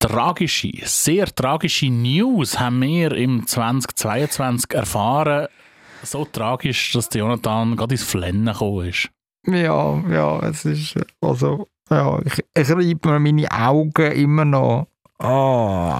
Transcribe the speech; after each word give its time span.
tragische, 0.00 0.72
sehr 0.84 1.26
tragische 1.26 1.90
News 1.90 2.58
haben 2.58 2.82
wir 2.82 3.12
im 3.12 3.46
2022 3.46 4.72
erfahren. 4.72 5.46
So 6.02 6.24
tragisch, 6.24 6.92
dass 6.92 7.08
Jonathan 7.12 7.76
gerade 7.76 7.94
ins 7.94 8.02
Flennen 8.02 8.46
gekommen 8.46 8.88
ist. 8.88 9.10
Ja, 9.46 10.02
ja, 10.08 10.40
es 10.40 10.64
ist, 10.64 10.94
also, 11.20 11.68
ja, 11.90 12.20
ich, 12.24 12.44
ich 12.54 12.70
reibe 12.70 13.18
mir 13.18 13.32
meine 13.32 13.50
Augen 13.50 14.12
immer 14.12 14.44
noch. 14.44 14.86
Oh. 15.18 15.94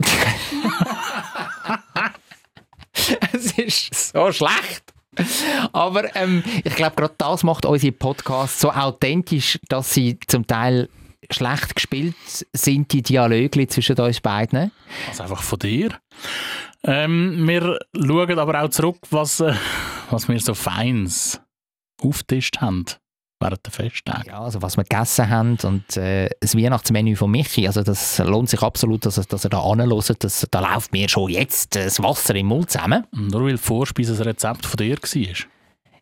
es 3.32 3.58
ist 3.58 4.12
so 4.12 4.32
schlecht. 4.32 4.92
Aber 5.72 6.14
ähm, 6.16 6.42
ich 6.64 6.74
glaube, 6.74 6.96
gerade 6.96 7.14
das 7.18 7.42
macht 7.42 7.66
unsere 7.66 7.92
Podcasts 7.92 8.60
so 8.60 8.70
authentisch, 8.70 9.58
dass 9.68 9.92
sie 9.92 10.18
zum 10.26 10.46
Teil 10.46 10.88
schlecht 11.30 11.74
gespielt 11.74 12.14
sind, 12.52 12.92
die 12.92 13.02
Dialoge 13.02 13.66
zwischen 13.68 13.98
uns 13.98 14.20
beiden. 14.20 14.72
Also 15.08 15.22
einfach 15.22 15.42
von 15.42 15.58
dir. 15.58 15.90
Ähm, 16.84 17.46
wir 17.46 17.78
schauen 17.94 18.38
aber 18.38 18.62
auch 18.62 18.68
zurück, 18.68 18.98
was, 19.10 19.40
äh, 19.40 19.54
was 20.10 20.28
wir 20.28 20.40
so 20.40 20.54
Feins 20.54 21.40
auftischt 22.02 22.60
haben 22.60 22.84
während 23.42 23.64
der 23.66 23.72
Festtage. 23.72 24.28
Ja, 24.28 24.40
also 24.40 24.62
was 24.62 24.76
wir 24.76 24.84
gegessen 24.84 25.28
haben 25.28 25.58
und 25.64 25.96
äh, 25.96 26.30
das 26.40 26.56
Weihnachtsmenü 26.56 27.16
von 27.16 27.30
Michi, 27.30 27.66
also 27.66 27.82
das 27.82 28.18
lohnt 28.18 28.48
sich 28.48 28.62
absolut, 28.62 29.04
dass, 29.04 29.14
dass 29.14 29.44
ihr 29.44 29.50
da 29.50 29.60
anhört. 29.60 30.24
Das, 30.24 30.46
da 30.50 30.60
läuft 30.60 30.92
mir 30.92 31.08
schon 31.08 31.30
jetzt 31.30 31.74
das 31.74 32.02
Wasser 32.02 32.34
im 32.34 32.46
Mund 32.46 32.70
zusammen. 32.70 33.04
Nur 33.12 33.46
weil 33.46 33.58
Vorspeise 33.58 34.14
ein 34.14 34.22
Rezept 34.22 34.64
von 34.64 34.76
dir 34.76 34.96
war. 34.96 35.51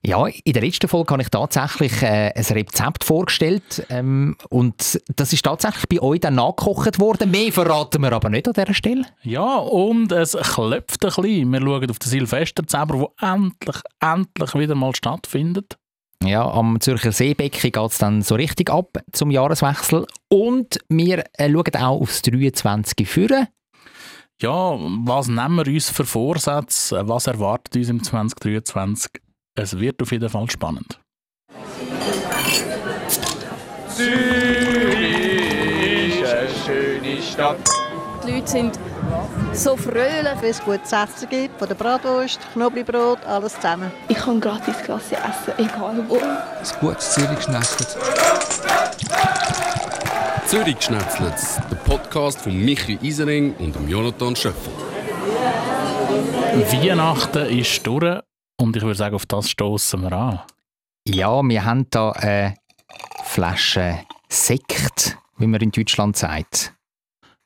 Ja, 0.03 0.27
in 0.27 0.55
der 0.55 0.63
letzten 0.63 0.89
Folge 0.89 1.13
habe 1.13 1.23
ich 1.23 1.29
tatsächlich 1.29 2.03
äh, 2.03 2.33
ein 2.35 2.45
Rezept 2.45 3.05
vorgestellt 3.05 3.85
ähm, 3.91 4.35
und 4.49 4.99
das 5.15 5.35
ist 5.35 5.45
tatsächlich 5.45 5.89
bei 5.91 6.01
euch 6.01 6.21
dann 6.21 6.37
nachgekocht 6.37 6.99
worden. 6.99 7.31
Mehr 7.31 7.53
verraten 7.53 8.01
wir 8.01 8.13
aber 8.13 8.31
nicht 8.31 8.49
an 8.49 8.55
dieser 8.55 8.73
Stelle. 8.73 9.05
Ja, 9.23 9.57
und 9.57 10.11
es 10.11 10.33
klopft 10.33 11.05
ein 11.05 11.11
bisschen. 11.15 11.53
Wir 11.53 11.61
schauen 11.61 11.91
auf 11.91 11.99
den 11.99 12.09
Silvester 12.09 12.67
zusammen, 12.67 13.13
der 13.21 13.35
endlich, 13.35 13.77
endlich 14.01 14.55
wieder 14.55 14.75
mal 14.75 14.95
stattfindet. 14.97 15.77
Ja, 16.25 16.51
am 16.51 16.81
Zürcher 16.81 17.13
Seebecken 17.13 17.71
geht 17.73 17.91
es 17.91 17.99
dann 17.99 18.23
so 18.23 18.37
richtig 18.37 18.71
ab 18.71 18.99
zum 19.13 19.31
Jahreswechsel. 19.31 20.07
Und 20.29 20.79
wir 20.89 21.25
äh, 21.35 21.51
schauen 21.51 21.77
auch 21.77 22.01
aufs 22.01 22.23
23. 22.23 23.07
führen. 23.07 23.49
Ja, 24.41 24.79
was 24.79 25.29
nehmen 25.29 25.57
wir 25.57 25.67
uns 25.67 25.91
für 25.91 26.07
Vorsätze? 26.07 27.07
Was 27.07 27.27
erwartet 27.27 27.77
uns 27.77 27.91
im 27.91 28.03
2023? 28.03 29.21
Es 29.63 29.79
wird 29.79 30.01
auf 30.01 30.11
jeden 30.11 30.31
Fall 30.31 30.49
spannend. 30.51 30.99
Zürich 33.95 34.19
ist 36.23 36.33
eine 36.33 36.49
schöne 36.65 37.21
Stadt. 37.21 37.59
Die 38.27 38.33
Leute 38.33 38.49
sind 38.49 38.79
so 39.53 39.77
fröhlich, 39.77 40.41
wenn 40.41 40.51
es 40.51 40.63
gutes 40.65 40.91
Essen 40.91 41.29
gibt, 41.29 41.59
von 41.59 41.69
der 41.69 41.75
Bratwurst, 41.75 42.41
Knoblauchbrot, 42.55 43.23
alles 43.27 43.55
zusammen. 43.57 43.93
Ich 44.09 44.17
kann 44.17 44.41
gratis 44.41 44.79
Klasse 44.83 45.17
essen, 45.17 45.53
egal 45.59 46.05
wo. 46.09 46.17
Ein 46.17 46.81
gutes 46.81 47.13
Zürich-Schnetzlitz. 47.13 47.99
Zürich-Schnetzlitz, 50.47 51.61
der 51.71 51.77
Podcast 51.77 52.41
von 52.41 52.57
Michi 52.57 52.99
Isering 53.03 53.55
und 53.59 53.77
Jonathan 53.87 54.35
Schöffel. 54.35 54.73
Weihnachten 56.73 57.59
ist 57.59 57.87
durch 57.87 58.23
und 58.61 58.77
ich 58.77 58.83
würde 58.83 58.95
sagen, 58.95 59.15
auf 59.15 59.27
das 59.27 59.51
stoßen 59.51 60.03
wir 60.03 60.13
an. 60.13 60.41
Ja, 61.07 61.43
wir 61.43 61.65
haben 61.65 61.87
hier 61.93 62.17
eine 62.17 62.57
Flasche 63.25 64.05
Sekt, 64.29 65.17
wie 65.39 65.47
man 65.47 65.61
in 65.61 65.71
Deutschland 65.71 66.17
sagt. 66.17 66.75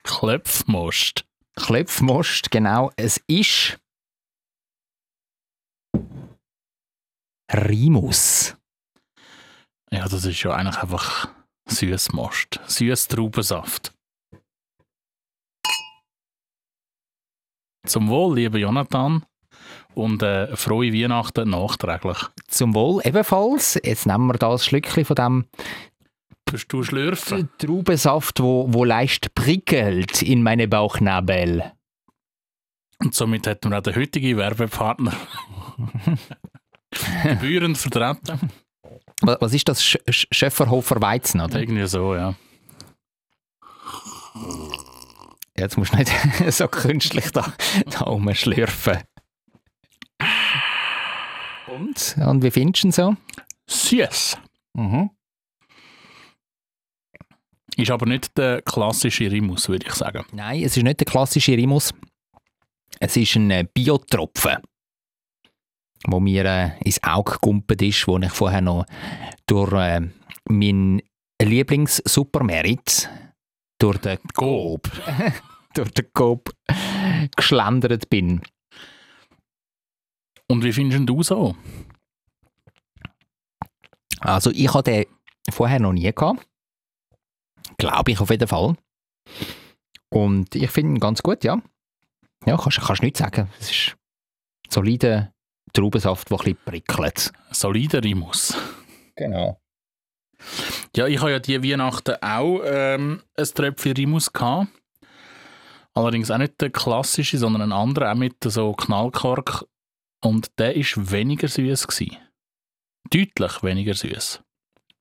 Klöpfmost. 0.03 1.25
Klöpfmost, 1.57 2.51
genau. 2.51 2.91
Es 2.97 3.19
ist 3.29 3.79
Rimus. 7.53 8.57
Ja, 9.91 10.09
das 10.09 10.25
ist 10.25 10.43
ja 10.43 10.53
eigentlich 10.53 10.79
einfach 10.79 11.29
Süßmost. 11.67 12.61
Süß 12.67 13.09
Traubensaft. 13.09 13.95
Zum 17.87 18.09
Wohl, 18.09 18.37
lieber 18.37 18.59
Jonathan. 18.59 19.25
Und 19.95 20.23
äh, 20.23 20.57
frohe 20.57 20.93
Weihnachten 20.93 21.51
nachträglich. 21.51 22.19
Zum 22.49 22.75
Wohl 22.75 23.01
ebenfalls. 23.05 23.81
Jetzt 23.83 24.07
nehmen 24.07 24.27
wir 24.27 24.35
das 24.35 24.65
Schlückchen 24.65 25.05
von 25.05 25.15
dem 25.17 25.45
Kannst 26.47 26.73
du 26.73 26.83
schlürfen? 26.83 27.49
Traubensaft, 27.59 28.41
wo, 28.41 28.67
wo 28.69 28.85
leicht 28.85 29.35
prickelt 29.35 30.23
in 30.23 30.43
meine 30.43 30.69
Bauchnabel. 30.69 31.73
Und 32.99 33.15
somit 33.15 33.47
hätten 33.47 33.71
wir 33.71 33.79
auch 33.79 33.83
den 33.83 33.97
heutigen 33.97 34.37
Werbepartner 34.37 35.15
gebührend 37.25 37.79
vertreten. 37.79 38.51
Was, 39.23 39.41
was 39.41 39.55
ist 39.55 39.69
das? 39.69 39.83
Sch 39.83 39.99
Sch 40.09 40.27
Schöfferhofer 40.31 41.01
Weizen, 41.01 41.41
oder? 41.41 41.59
Irgendwie 41.59 41.87
so, 41.87 42.15
ja. 42.15 42.35
Jetzt 45.57 45.79
musst 45.79 45.93
du 45.93 45.99
nicht 45.99 46.13
so 46.51 46.69
künstlich 46.69 47.31
da, 47.31 47.53
da 47.91 48.01
rumschlürfen. 48.01 48.99
Und? 51.75 52.17
Und 52.25 52.43
wie 52.43 52.51
findest 52.51 52.85
du 52.85 52.89
ihn 52.89 52.93
so? 52.93 53.17
Süß. 53.67 54.39
Mhm. 54.75 55.11
Ist 57.77 57.91
aber 57.91 58.07
nicht 58.07 58.37
der 58.39 58.63
klassische 58.63 59.31
Rimus, 59.31 59.69
würde 59.69 59.87
ich 59.87 59.95
sagen. 59.95 60.25
Nein, 60.33 60.63
es 60.63 60.77
ist 60.77 60.85
nicht 60.85 61.01
der 61.01 61.07
klassische 61.07 61.53
Rimus. 61.53 61.93
Es 63.01 63.17
ist 63.17 63.35
ein 63.35 63.51
äh, 63.51 63.67
Biotropfen, 63.73 64.59
wo 66.07 66.21
mir 66.21 66.45
äh, 66.45 66.79
ins 66.85 67.03
Auge 67.03 67.33
gekumpelt 67.33 67.83
ist, 67.83 68.07
wo 68.07 68.19
ich 68.19 68.31
vorher 68.31 68.61
noch 68.61 68.87
durch 69.47 69.73
äh, 69.73 70.03
meinen 70.49 71.03
Lieblings-Supermerit, 71.43 73.11
durch 73.81 73.99
den 73.99 74.19
Coop, 74.35 74.89
durch 75.75 75.91
den 75.91 76.07
Coop 76.13 76.55
geschlendert 77.35 78.09
bin. 78.09 78.41
Und 80.55 80.63
wie 80.63 80.73
findest 80.73 81.09
du 81.09 81.21
so? 81.25 81.57
Also 84.21 84.53
ich 84.53 84.73
hatte 84.73 84.93
den 84.93 85.07
vorher 85.51 85.81
noch 85.81 85.93
nie 85.93 86.13
gehabt. 86.13 86.47
Glaube 87.77 88.13
ich 88.13 88.21
auf 88.21 88.31
jeden 88.31 88.47
Fall. 88.47 88.77
Und 90.11 90.55
ich 90.55 90.71
finde 90.71 90.93
ihn 90.93 91.01
ganz 91.01 91.25
gut, 91.25 91.43
ja. 91.43 91.61
Ja, 92.47 92.57
kannst 92.57 92.89
du 92.89 93.05
nicht 93.05 93.17
sagen. 93.17 93.49
Es 93.59 93.69
ist 93.69 93.97
solider 94.71 95.33
Traubensaft, 95.73 96.31
der 96.31 96.39
ein 96.39 96.45
bisschen 96.45 96.59
prickelt. 96.65 97.33
Solider 97.51 98.05
Rimus. 98.05 98.57
Genau. 99.17 99.61
Ja, 100.95 101.09
ich 101.09 101.19
habe 101.19 101.33
ja 101.33 101.41
die 101.41 101.65
Weihnachten 101.65 102.15
auch 102.23 102.61
ähm, 102.65 103.23
ein 103.37 103.45
Tröpfchen 103.45 103.97
Rimus 103.97 104.33
gehabt. 104.33 104.69
Allerdings 105.95 106.31
auch 106.31 106.39
nicht 106.39 106.61
der 106.61 106.71
klassische, 106.71 107.39
sondern 107.39 107.63
ein 107.63 107.73
anderer, 107.73 108.13
auch 108.13 108.17
mit 108.17 108.37
so 108.45 108.73
Knallkork. 108.73 109.67
Und 110.25 110.59
der 110.59 110.75
war 110.75 111.11
weniger 111.13 111.49
süß. 111.49 111.87
Deutlich 113.11 113.63
weniger 113.63 113.95
süß. 113.95 114.41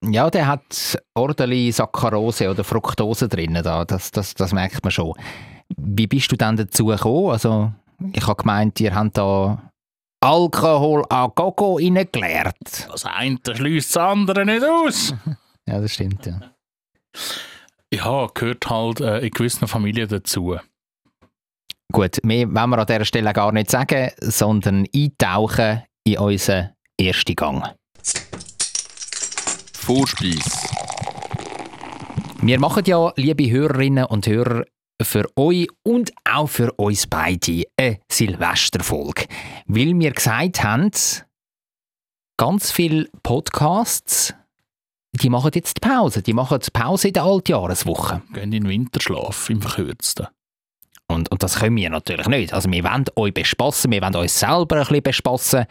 Ja, 0.04 0.30
der 0.30 0.48
hat 0.48 0.98
ordentlich 1.14 1.74
Saccharose 1.76 2.50
oder 2.50 2.66
Fructose 2.66 3.30
drin. 3.30 3.54
Da. 3.64 3.86
Das, 3.86 4.12
das, 4.12 4.34
das 4.34 4.52
merkt 4.52 4.84
man 4.84 4.92
schon. 4.92 5.14
Wie 5.78 6.08
bist 6.08 6.30
du 6.32 6.36
dann 6.36 6.58
dazu 6.58 6.88
gekommen? 6.88 7.32
Also, 7.32 7.72
ich 8.12 8.28
habe 8.28 8.42
gemeint, 8.42 8.82
ihr 8.82 8.94
habt 8.94 9.18
da 9.18 9.72
Alkohol 10.20 11.06
an 11.10 11.32
Gogo 11.36 11.76
reingeleert. 11.76 12.90
Das 12.92 13.06
eine 13.06 13.40
schließt 13.50 13.96
das 13.96 14.04
andere 14.04 14.46
nicht 14.46 14.64
aus. 14.64 15.16
ja, 15.66 15.80
das 15.80 15.94
stimmt, 15.94 16.26
ja. 16.26 16.42
Ja, 17.94 18.28
gehört 18.34 18.70
halt 18.70 19.00
äh, 19.00 19.20
in 19.20 19.32
gewissen 19.32 19.68
Familien 19.70 20.10
dazu. 20.10 20.58
Gut, 21.94 22.24
mehr 22.24 22.48
wollen 22.52 22.72
wir 22.72 22.80
an 22.80 22.88
dieser 22.88 23.06
Stelle 23.06 23.34
gar 23.34 23.52
nicht 23.52 23.70
sagen, 23.70 24.10
sondern 24.20 24.88
eintauchen 24.96 25.84
in 26.04 26.18
unseren 26.18 26.72
ersten 27.00 27.36
Gang. 27.36 27.76
Vorspeis. 29.74 30.74
Wir 32.42 32.60
machen 32.60 32.84
ja, 32.88 33.14
liebe 33.16 33.48
Hörerinnen 33.48 34.06
und 34.06 34.26
Hörer, 34.26 34.64
für 35.04 35.26
euch 35.36 35.68
und 35.84 36.12
auch 36.28 36.48
für 36.48 36.72
uns 36.74 37.06
beide 37.06 37.66
eine 37.78 38.00
Silvesterfolge. 38.12 39.28
Weil 39.68 39.94
wir 40.00 40.12
gesagt 40.14 40.64
haben, 40.64 40.90
ganz 42.38 42.72
viele 42.72 43.08
Podcasts, 43.22 44.34
die 45.22 45.30
machen 45.30 45.52
jetzt 45.54 45.80
Pause. 45.80 46.24
Die 46.24 46.34
machen 46.34 46.60
Pause 46.74 47.10
in 47.10 47.14
der 47.14 47.24
Altjahreswoche. 47.24 48.24
Gehen 48.34 48.44
in 48.46 48.52
den 48.52 48.68
Winterschlaf, 48.68 49.52
im 49.52 49.62
Verkürzten. 49.62 50.28
Und, 51.14 51.32
und 51.32 51.42
das 51.44 51.60
können 51.60 51.78
wir 51.78 51.90
natürlich 51.90 52.28
nicht. 52.28 52.54
Also 52.54 52.70
wir 52.72 52.84
wollen 52.84 53.06
euch 53.16 53.34
bespassen, 53.34 53.92
wir 53.92 54.02
wollen 54.02 54.16
uns 54.16 54.40
selber 54.40 54.76
ein 54.78 54.82
bisschen 54.82 55.04
bespassen. 55.04 55.66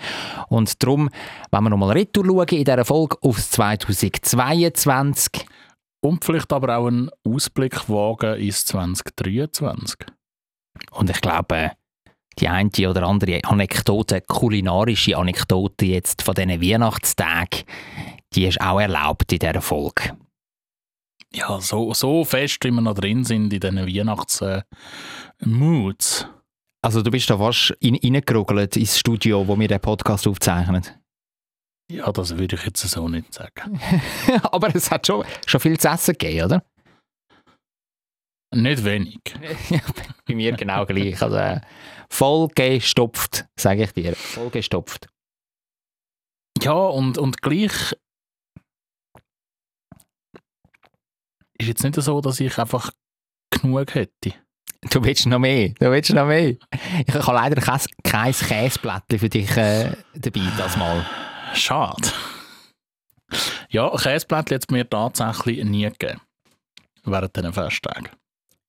Und 0.48 0.82
darum, 0.82 1.10
wenn 1.50 1.64
wir 1.64 1.70
nochmal 1.70 1.92
retour 1.92 2.24
schauen 2.24 2.48
in 2.48 2.64
dieser 2.64 2.84
Folge 2.84 3.16
aufs 3.20 3.50
2022, 3.50 5.46
und 6.04 6.24
vielleicht 6.24 6.52
aber 6.52 6.76
auch 6.76 6.88
einen 6.88 7.10
Ausblick 7.26 7.88
wagen 7.88 8.40
ins 8.40 8.64
2023. 8.66 9.96
Und 10.90 11.10
ich 11.10 11.20
glaube, 11.20 11.72
die 12.38 12.48
eine 12.48 12.70
oder 12.88 13.04
andere 13.04 13.40
Anekdote, 13.44 14.20
kulinarische 14.22 15.16
Anekdote 15.16 15.86
jetzt 15.86 16.22
von 16.22 16.34
diesen 16.34 16.60
Weihnachtstagen, 16.60 17.62
die 18.34 18.46
ist 18.46 18.60
auch 18.60 18.80
erlaubt 18.80 19.32
in 19.32 19.38
dieser 19.38 19.60
Folge. 19.60 20.16
Ja, 21.34 21.60
so, 21.60 21.92
so 21.94 22.24
fest, 22.24 22.64
wie 22.64 22.70
wir 22.70 22.80
noch 22.80 22.94
drin 22.94 23.24
sind 23.24 23.52
in 23.52 23.60
diesen 23.60 23.86
Weihnachts-Moods. 23.86 26.26
Also 26.84 27.02
du 27.02 27.10
bist 27.10 27.30
da 27.30 27.38
fast 27.38 27.70
in, 27.80 27.96
reingerugelt 27.96 28.76
ins 28.76 28.98
Studio, 28.98 29.46
wo 29.46 29.58
wir 29.58 29.68
den 29.68 29.80
Podcast 29.80 30.26
aufzeichnen. 30.26 30.84
Ja, 31.90 32.12
das 32.12 32.36
würde 32.36 32.56
ich 32.56 32.64
jetzt 32.64 32.80
so 32.80 33.08
nicht 33.08 33.32
sagen. 33.32 33.80
Aber 34.42 34.74
es 34.74 34.90
hat 34.90 35.06
schon, 35.06 35.24
schon 35.46 35.60
viel 35.60 35.78
zu 35.78 35.88
essen 35.88 36.16
gegeben, 36.18 36.46
oder? 36.46 36.64
Nicht 38.54 38.84
wenig. 38.84 39.18
bei 40.26 40.34
mir 40.34 40.52
genau 40.52 40.84
gleich. 40.84 41.22
Also, 41.22 41.36
äh, 41.36 41.60
voll 42.10 42.48
gestopft, 42.48 43.46
sage 43.58 43.84
ich 43.84 43.92
dir. 43.92 44.14
Voll 44.14 44.50
gestopft. 44.50 45.08
Ja, 46.60 46.74
und, 46.74 47.16
und 47.16 47.40
gleich 47.40 47.96
ist 51.62 51.68
jetzt 51.68 51.84
nicht 51.84 51.94
so, 51.94 52.20
dass 52.20 52.40
ich 52.40 52.58
einfach 52.58 52.90
genug 53.50 53.94
hätte. 53.94 54.34
Du 54.90 55.02
willst 55.04 55.26
noch 55.26 55.38
mehr, 55.38 55.68
du 55.78 55.90
willst 55.90 56.12
noch 56.12 56.26
mehr. 56.26 56.56
Ich 57.06 57.14
habe 57.14 57.32
leider 57.32 57.60
kein, 57.60 58.32
Käseblättchen 58.32 59.18
für 59.18 59.28
dich 59.28 59.56
äh, 59.56 59.92
dabei, 60.14 60.40
das 60.58 60.76
Mal. 60.76 61.06
Schade. 61.54 62.08
Ja, 63.70 63.90
Käseblättchen 63.90 64.56
hat 64.56 64.64
es 64.64 64.70
mir 64.70 64.88
tatsächlich 64.88 65.64
nie 65.64 65.84
gegeben. 65.84 66.20
Während 67.04 67.36
diesen 67.36 67.52
Festtagen. 67.52 68.08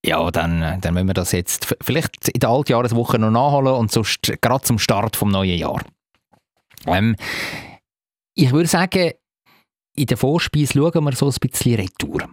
Ja, 0.04 0.30
dann, 0.30 0.80
dann 0.80 0.94
müssen 0.94 1.08
wir 1.08 1.14
das 1.14 1.32
jetzt 1.32 1.74
vielleicht 1.80 2.28
in 2.28 2.40
der 2.40 2.50
Altjahreswoche 2.50 3.18
noch 3.18 3.30
nachholen 3.30 3.74
und 3.74 3.90
sonst 3.90 4.20
gerade 4.40 4.62
zum 4.62 4.78
Start 4.78 5.16
vom 5.16 5.30
neuen 5.30 5.58
Jahr. 5.58 5.82
Ähm, 6.86 7.16
ich 8.34 8.52
würde 8.52 8.68
sagen, 8.68 9.12
in 9.96 10.06
der 10.06 10.16
Vorspeise 10.16 10.74
schauen 10.74 11.04
wir 11.04 11.12
so 11.12 11.28
ein 11.28 11.34
bisschen 11.40 11.76
retour 11.76 12.28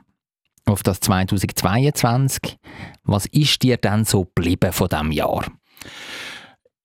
auf 0.71 0.83
das 0.83 0.99
2022. 1.01 2.57
Was 3.03 3.25
ist 3.27 3.61
dir 3.61 3.77
denn 3.77 4.05
so 4.05 4.25
geblieben 4.25 4.71
von 4.71 4.87
diesem 4.87 5.11
Jahr? 5.11 5.45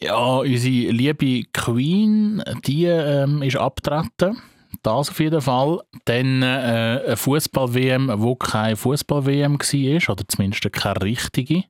Ja, 0.00 0.38
unsere 0.38 0.92
liebe 0.92 1.44
Queen, 1.52 2.42
die 2.66 2.84
ähm, 2.84 3.42
ist 3.42 3.56
abgetreten. 3.56 4.42
Das 4.82 5.08
auf 5.08 5.20
jeden 5.20 5.40
Fall. 5.40 5.80
Dann 6.04 6.42
äh, 6.42 7.02
eine 7.06 7.16
Fußball-WM, 7.16 8.12
wo 8.16 8.36
keine 8.36 8.76
Fußball-WM 8.76 9.58
war, 9.58 10.10
oder 10.12 10.28
zumindest 10.28 10.70
keine 10.72 11.02
richtige, 11.02 11.64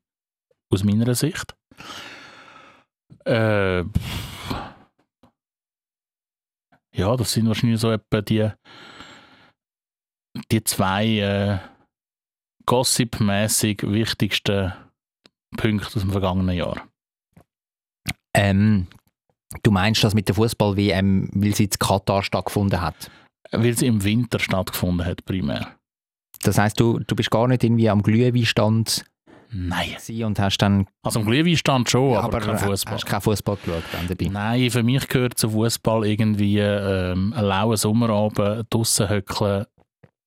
aus 0.71 0.83
meiner 0.83 1.15
Sicht. 1.15 1.55
Äh, 3.25 3.85
ja, 6.93 7.17
das 7.17 7.33
sind 7.33 7.47
wahrscheinlich 7.47 7.81
so 7.81 7.93
etwa 7.93 8.23
die, 8.23 8.51
die 10.51 10.65
zwei 10.65 11.07
äh, 11.19 11.59
gossip-mäßig 12.67 13.83
wichtigsten 13.91 14.73
Punkte 15.57 15.87
aus 15.87 16.03
dem 16.03 16.11
vergangenen 16.11 16.57
Jahr. 16.57 16.83
Ähm, 18.35 18.89
du 19.63 19.71
meinst 19.71 20.05
das 20.05 20.15
mit 20.15 20.29
der 20.29 20.35
Fußball-WM, 20.35 21.31
weil 21.33 21.55
sie 21.55 21.65
in 21.65 21.71
Katar 21.71 22.23
stattgefunden 22.23 22.81
hat? 22.81 23.11
Weil 23.53 23.77
sie 23.77 23.87
im 23.87 24.05
Winter 24.05 24.39
stattgefunden 24.39 25.07
hat, 25.07 25.25
primär. 25.25 25.77
Das 26.43 26.59
heißt, 26.59 26.79
du, 26.79 26.99
du 26.99 27.17
bist 27.17 27.31
gar 27.31 27.49
nicht 27.49 27.65
irgendwie 27.65 27.89
am 27.89 28.03
Glühweinstand 28.03 29.05
Nein. 29.51 29.97
und 30.25 30.39
hast 30.39 30.59
dann... 30.59 30.87
Also 31.03 31.21
am 31.21 31.27
Glühweinstand 31.27 31.89
schon, 31.89 32.13
Ja, 32.13 32.21
aber, 32.21 32.41
kein 32.41 32.57
äh, 32.57 32.59
Fußball. 32.59 32.95
Hast 32.95 33.07
keinen 33.07 33.21
Fußball 33.23 33.57
geschaut 33.57 33.85
dann 33.93 34.09
dabei? 34.09 34.29
Nein, 34.29 34.71
für 34.71 34.83
mich 34.83 35.09
gehört 35.09 35.39
zu 35.39 35.51
Fußball 35.51 36.05
irgendwie 36.05 36.59
ähm, 36.59 37.33
einen 37.33 37.47
lauen 37.47 37.77
Sommerabend, 37.77 38.67
draussen 38.69 39.09
hückeln, 39.09 39.67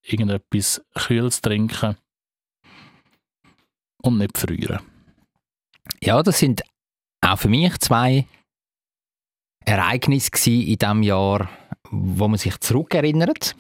irgendetwas 0.01 0.81
Kühles 0.95 1.41
trinken 1.41 1.97
und 4.01 4.17
nicht 4.17 4.37
frieren. 4.37 4.79
Ja, 6.01 6.21
das 6.23 6.39
sind 6.39 6.61
auch 7.21 7.37
für 7.37 7.49
mich 7.49 7.77
zwei 7.79 8.25
Ereignisse 9.65 10.49
in 10.49 10.77
diesem 10.77 11.03
Jahr, 11.03 11.49
wo 11.89 12.27
man 12.27 12.37
sich 12.37 12.57
zurückerinnert. 12.59 13.55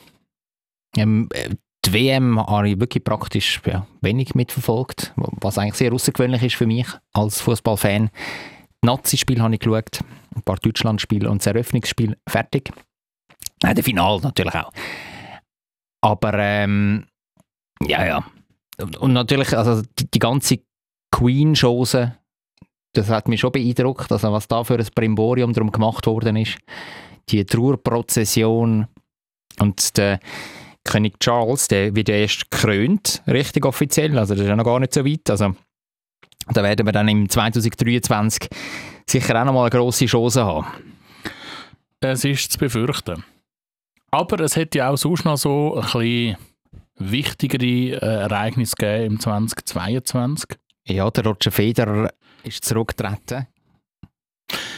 Ähm, 0.95 1.29
äh, 1.33 1.55
die 1.85 1.93
WM 1.93 2.39
habe 2.39 2.69
ich 2.69 2.79
wirklich 2.79 3.03
praktisch 3.03 3.61
ja, 3.65 3.87
wenig 4.01 4.35
mitverfolgt, 4.35 5.13
was 5.15 5.57
eigentlich 5.57 5.75
sehr 5.75 5.93
außergewöhnlich 5.93 6.43
ist 6.43 6.55
für 6.55 6.67
mich 6.67 6.87
als 7.13 7.41
Fußballfan. 7.41 8.09
Nazi-Spiel 8.83 9.41
habe 9.41 9.53
ich 9.53 9.59
geschaut, 9.59 10.01
ein 10.35 10.41
paar 10.43 10.57
Deutschland-Spiele 10.57 11.29
und 11.29 11.41
das 11.41 11.47
Eröffnungsspiel 11.47 12.17
fertig. 12.27 12.71
Nein, 13.63 13.75
der 13.75 13.83
Final 13.83 14.19
natürlich 14.21 14.55
auch. 14.55 14.71
Aber 16.01 16.33
ähm, 16.33 17.05
ja, 17.85 18.05
ja. 18.05 18.25
Und, 18.99 19.13
natürlich, 19.13 19.57
also 19.57 19.81
die, 19.97 20.09
die 20.09 20.19
ganze 20.19 20.59
Queen-Chose, 21.11 22.15
das 22.93 23.09
hat 23.09 23.27
mich 23.27 23.41
schon 23.41 23.51
beeindruckt, 23.51 24.11
also 24.11 24.31
was 24.31 24.47
da 24.47 24.63
für 24.63 24.75
ein 24.77 24.87
Brimborium 24.95 25.53
drum 25.53 25.71
gemacht 25.71 26.05
worden 26.07 26.35
ist. 26.35 26.57
Die 27.29 27.45
Trauerprozession 27.45 28.87
und 29.59 29.97
der 29.97 30.19
König 30.83 31.19
Charles, 31.19 31.67
der 31.67 31.95
wird 31.95 32.09
ja 32.09 32.15
erst 32.15 32.49
gekrönt, 32.49 33.21
richtig 33.27 33.65
offiziell, 33.65 34.17
also 34.17 34.33
das 34.33 34.43
ist 34.43 34.49
ja 34.49 34.55
noch 34.55 34.63
gar 34.63 34.79
nicht 34.79 34.93
so 34.93 35.05
weit. 35.05 35.29
Also 35.29 35.55
da 36.47 36.63
werden 36.63 36.85
wir 36.85 36.93
dann 36.93 37.07
im 37.07 37.29
2023 37.29 38.49
sicher 39.07 39.39
auch 39.39 39.45
noch 39.45 39.53
mal 39.53 39.61
eine 39.61 39.69
grosse 39.69 40.05
Chance 40.05 40.43
haben. 40.43 40.67
Es 42.01 42.23
ist 42.23 42.53
zu 42.53 42.59
befürchten. 42.59 43.23
Aber 44.11 44.39
es 44.39 44.55
hätte 44.55 44.79
ja 44.79 44.89
auch 44.89 44.97
sonst 44.97 45.25
noch 45.25 45.37
so 45.37 45.75
ein 45.75 45.81
bisschen 45.81 46.37
wichtigere 46.99 47.65
äh, 47.65 48.21
Ereignisse 48.23 48.75
gegeben 48.77 49.13
im 49.13 49.19
2022. 49.19 50.57
Ja, 50.87 51.09
der 51.09 51.25
Roger 51.25 51.51
Federer 51.51 52.11
ist 52.43 52.65
zurückgetreten. 52.65 53.47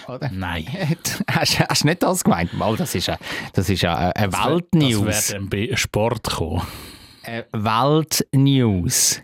Oder? 0.07 0.29
Nein. 0.31 0.65
hast, 1.31 1.59
hast 1.59 1.83
du 1.83 1.87
nicht 1.87 2.03
das 2.03 2.23
gemeint? 2.23 2.53
Mal, 2.53 2.75
das 2.75 2.95
ist 2.95 3.09
eine, 3.09 3.19
das 3.53 3.69
ist 3.69 3.83
eine, 3.85 4.15
eine 4.15 4.33
Weltnews. 4.33 5.05
Das 5.05 5.31
wäre 5.31 5.43
bei 5.43 5.75
Sport 5.75 6.29
gekommen. 6.29 6.61
Eine 7.23 7.45
Weltnews. 7.53 9.21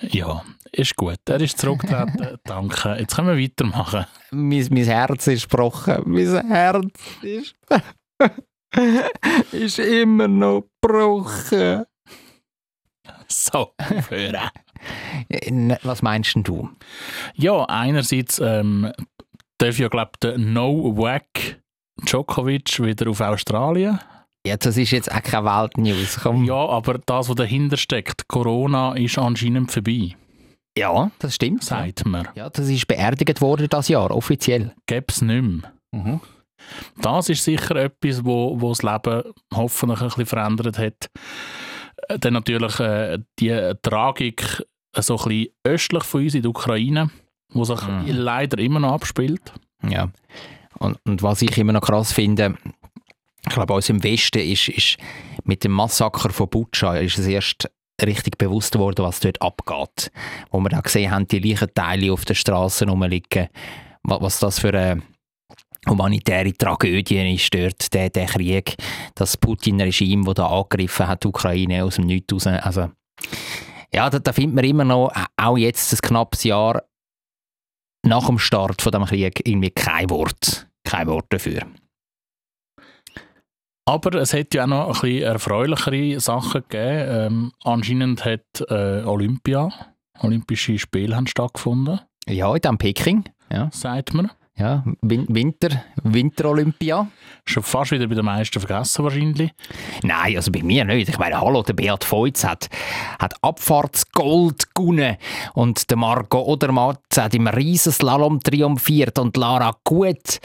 Ja, 0.00 0.42
ist 0.72 0.96
gut. 0.96 1.18
Er 1.28 1.40
ist 1.40 1.58
zurückgetreten. 1.58 2.38
Danke. 2.44 2.96
Jetzt 2.98 3.14
können 3.16 3.28
wir 3.28 3.42
weitermachen. 3.42 4.06
Mein, 4.30 4.66
mein 4.70 4.84
Herz 4.84 5.26
ist 5.26 5.48
gebrochen. 5.48 6.02
Mein 6.06 6.48
Herz 6.48 6.90
ist, 7.22 7.54
ist 9.52 9.78
immer 9.78 10.28
noch 10.28 10.64
gebrochen. 10.82 11.84
So, 13.28 13.72
aufhören. 13.78 14.50
N- 15.28 15.76
Was 15.82 16.02
meinst 16.02 16.34
denn 16.34 16.42
du? 16.44 16.68
Ja, 17.34 17.64
einerseits 17.64 18.38
ähm, 18.38 18.92
darf 19.58 19.78
ja, 19.78 19.88
glaube 19.88 20.12
der 20.22 20.38
No-Wack 20.38 21.60
Djokovic 22.04 22.80
wieder 22.82 23.08
auf 23.10 23.20
Australien. 23.20 23.98
Ja, 24.46 24.56
das 24.56 24.76
ist 24.76 24.92
jetzt 24.92 25.10
auch 25.10 25.22
keine 25.22 25.44
Weltnews. 25.46 26.20
Komm. 26.22 26.44
Ja, 26.44 26.54
aber 26.68 26.98
das, 27.04 27.28
was 27.28 27.34
dahinter 27.36 27.76
steckt, 27.76 28.28
Corona 28.28 28.94
ist 28.94 29.18
anscheinend 29.18 29.72
vorbei, 29.72 30.14
Ja, 30.78 31.10
das 31.18 31.34
stimmt. 31.34 31.64
sagt 31.64 32.06
man. 32.06 32.28
Ja, 32.36 32.48
das 32.50 32.68
ist 32.68 32.86
beerdigt 32.86 33.40
worden 33.40 33.66
das 33.68 33.88
Jahr, 33.88 34.10
offiziell. 34.12 34.72
Gäbe 34.86 35.06
es 35.08 35.20
nicht 35.22 35.42
mehr. 35.42 35.72
Mhm. 35.92 36.20
Das 37.00 37.28
ist 37.28 37.44
sicher 37.44 37.76
etwas, 37.76 38.24
wo, 38.24 38.60
wo 38.60 38.70
das 38.70 38.82
Leben 38.82 39.22
hoffentlich 39.54 40.00
ein 40.00 40.08
bisschen 40.08 40.26
verändert 40.26 40.78
hat. 40.78 41.10
Äh, 42.08 42.18
Dann 42.18 42.34
natürlich 42.34 42.78
äh, 42.80 43.18
die 43.38 43.72
Tragik 43.82 44.62
äh, 44.94 45.02
so 45.02 45.16
ein 45.18 45.28
bisschen 45.28 45.48
östlich 45.64 46.04
von 46.04 46.22
uns 46.22 46.34
in 46.34 46.42
der 46.42 46.50
Ukraine, 46.50 47.10
wo 47.50 47.64
sich 47.64 47.80
Mhm. 47.82 48.04
leider 48.08 48.58
immer 48.58 48.80
noch 48.80 48.92
abspielt. 48.92 49.52
Ja. 49.88 50.08
Und, 50.78 50.98
und 51.06 51.22
was 51.22 51.42
ich 51.42 51.56
immer 51.58 51.72
noch 51.72 51.80
krass 51.82 52.12
finde, 52.12 52.56
ich 53.48 53.54
glaube, 53.54 53.74
uns 53.74 53.88
im 53.88 54.02
Westen 54.02 54.40
ist, 54.40 54.68
ist 54.68 54.96
mit 55.44 55.62
dem 55.64 55.72
Massaker 55.72 56.30
von 56.30 56.48
Butscha 56.48 56.96
ist 56.96 57.18
es 57.18 57.26
erst 57.26 57.70
richtig 58.04 58.36
bewusst 58.36 58.72
geworden, 58.72 59.04
was 59.04 59.20
dort 59.20 59.40
abgeht. 59.40 60.10
Wo 60.50 60.58
wir 60.60 60.68
da 60.68 60.80
gesehen 60.80 61.10
haben, 61.12 61.28
die 61.28 61.38
Leichenteile 61.38 62.12
auf 62.12 62.24
den 62.24 62.34
Straßen 62.36 62.88
rumliegen, 62.88 63.48
wa- 64.02 64.18
was 64.20 64.38
das 64.40 64.58
für 64.58 64.68
eine 64.68 65.02
humanitäre 65.88 66.52
Tragödie 66.52 67.34
ist 67.34 67.54
dort, 67.54 67.92
der, 67.94 68.10
der 68.10 68.26
Krieg, 68.26 68.76
das 69.14 69.36
Putin-Regime, 69.36 70.24
das 70.24 70.34
da 70.34 70.46
angegriffen 70.46 71.08
hat, 71.08 71.24
die 71.24 71.28
Ukraine 71.28 71.84
aus 71.84 71.96
dem 71.96 72.06
Nichts 72.06 72.32
raus. 72.32 72.46
Also, 72.46 72.90
ja, 73.92 74.10
da, 74.10 74.18
da 74.18 74.32
findet 74.32 74.54
man 74.56 74.64
immer 74.64 74.84
noch, 74.84 75.12
auch 75.36 75.56
jetzt 75.56 75.92
ein 75.92 75.98
knappes 75.98 76.44
Jahr 76.44 76.82
nach 78.04 78.26
dem 78.26 78.38
Start 78.38 78.82
von 78.82 78.92
dem 78.92 79.04
Krieg 79.04 79.40
irgendwie 79.46 79.70
kein 79.70 80.10
Wort, 80.10 80.68
kein 80.84 81.06
Wort 81.06 81.26
dafür. 81.30 81.62
Aber 83.88 84.14
es 84.20 84.34
hat 84.34 84.52
ja 84.52 84.64
auch 84.64 84.68
noch 84.68 84.86
ein 84.86 84.92
bisschen 84.92 85.22
erfreulichere 85.22 86.18
Sachen 86.18 86.62
gegeben. 86.68 87.06
Ähm, 87.08 87.52
anscheinend 87.62 88.24
hat 88.24 88.60
äh, 88.68 89.04
Olympia, 89.04 89.70
Olympische 90.18 90.78
Spiele 90.78 91.14
haben 91.14 91.28
stattgefunden, 91.28 92.00
Ja, 92.28 92.54
in 92.54 92.78
Peking. 92.78 93.24
Ja, 93.50 93.70
sagt 93.72 94.12
man. 94.12 94.30
Ja. 94.58 94.84
Win 95.02 95.26
Winter, 95.28 95.84
Winterolympia. 96.02 97.08
Schon 97.44 97.62
fast 97.62 97.92
wieder 97.92 98.06
bei 98.06 98.14
den 98.14 98.24
meisten 98.24 98.60
vergessen 98.60 99.04
wahrscheinlich. 99.04 99.52
Nein, 100.02 100.36
also 100.36 100.50
bei 100.50 100.62
mir 100.62 100.84
nicht. 100.84 101.08
Ich 101.08 101.18
meine, 101.18 101.40
hallo, 101.40 101.62
der 101.62 101.74
Beat 101.74 102.04
Feutz 102.04 102.44
hat, 102.44 102.68
hat 103.18 103.34
Abfahrtsgold 103.42 104.74
gewonnen 104.74 105.16
und 105.54 105.90
der 105.90 105.96
Marco 105.96 106.42
Odermatt 106.42 107.00
hat 107.16 107.34
im 107.34 107.46
Riesenslalom 107.46 108.40
triumphiert 108.40 109.18
und 109.18 109.36
Lara 109.36 109.76
Gut 109.84 110.40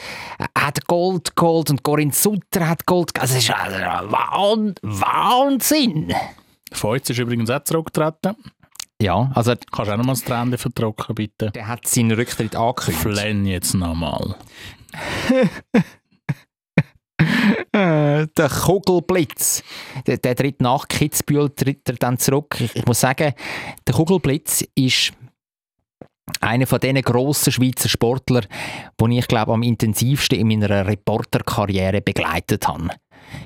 hat 0.58 0.86
Gold 0.88 1.36
geholt 1.36 1.70
und 1.70 1.84
Corinne 1.84 2.14
Sutter 2.14 2.68
hat 2.68 2.86
Gold 2.86 3.14
geholt. 3.14 3.32
Also, 3.32 3.38
es 3.38 3.44
ist 3.44 3.50
Wahn 3.50 4.76
Wahnsinn! 4.82 6.14
Feuz 6.74 7.10
ist 7.10 7.20
übrigens 7.20 7.50
auch 7.50 7.64
zurückgetreten. 7.64 8.36
Ja, 9.02 9.32
also 9.34 9.54
Kannst 9.72 9.90
du 9.90 9.94
auch 9.94 9.98
noch 9.98 10.06
mal 10.06 10.14
das 10.14 10.24
Tränchen 10.24 10.58
vertrocknen, 10.58 11.16
bitte? 11.16 11.52
der 11.52 11.68
hat 11.68 11.88
seinen 11.88 12.12
Rücktritt 12.12 12.56
angekündigt. 12.56 13.02
Flenn 13.02 13.46
jetzt 13.46 13.74
nochmal. 13.74 14.36
Der 17.74 18.50
Kugelblitz. 18.50 19.64
Der, 20.06 20.18
der 20.18 20.36
tritt 20.36 20.62
nach 20.62 20.88
Kitzbühel 20.88 21.50
tritt 21.50 21.88
er 21.88 21.96
dann 21.96 22.18
zurück. 22.18 22.60
Ich, 22.60 22.86
muss 22.86 23.00
sagen, 23.00 23.34
der 23.88 23.94
Kugelblitz 23.94 24.66
ist 24.76 25.14
einer 26.40 26.68
von 26.68 26.80
diesen 26.80 27.02
grossen 27.02 27.52
Schweizer 27.52 27.90
Sportler, 27.90 28.42
die 29.00 29.18
ich 29.18 29.28
glaube 29.28 29.54
am 29.54 29.64
intensivsten 29.64 30.40
in 30.40 30.48
meiner 30.48 30.86
Reporterkarriere 30.86 32.02
begleitet 32.02 32.68
habe. 32.68 32.90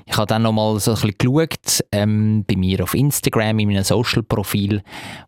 Ich 0.06 0.16
habe 0.16 0.26
dann 0.26 0.42
noch 0.42 0.52
mal 0.52 0.78
so 0.80 0.92
ein 0.92 0.94
bisschen 0.94 1.18
geschaut, 1.18 1.84
ähm, 1.92 2.44
bei 2.46 2.56
mir 2.56 2.82
auf 2.82 2.94
Instagram, 2.94 3.58
in 3.58 3.68
meinem 3.68 3.84
Social-Profil, 3.84 4.82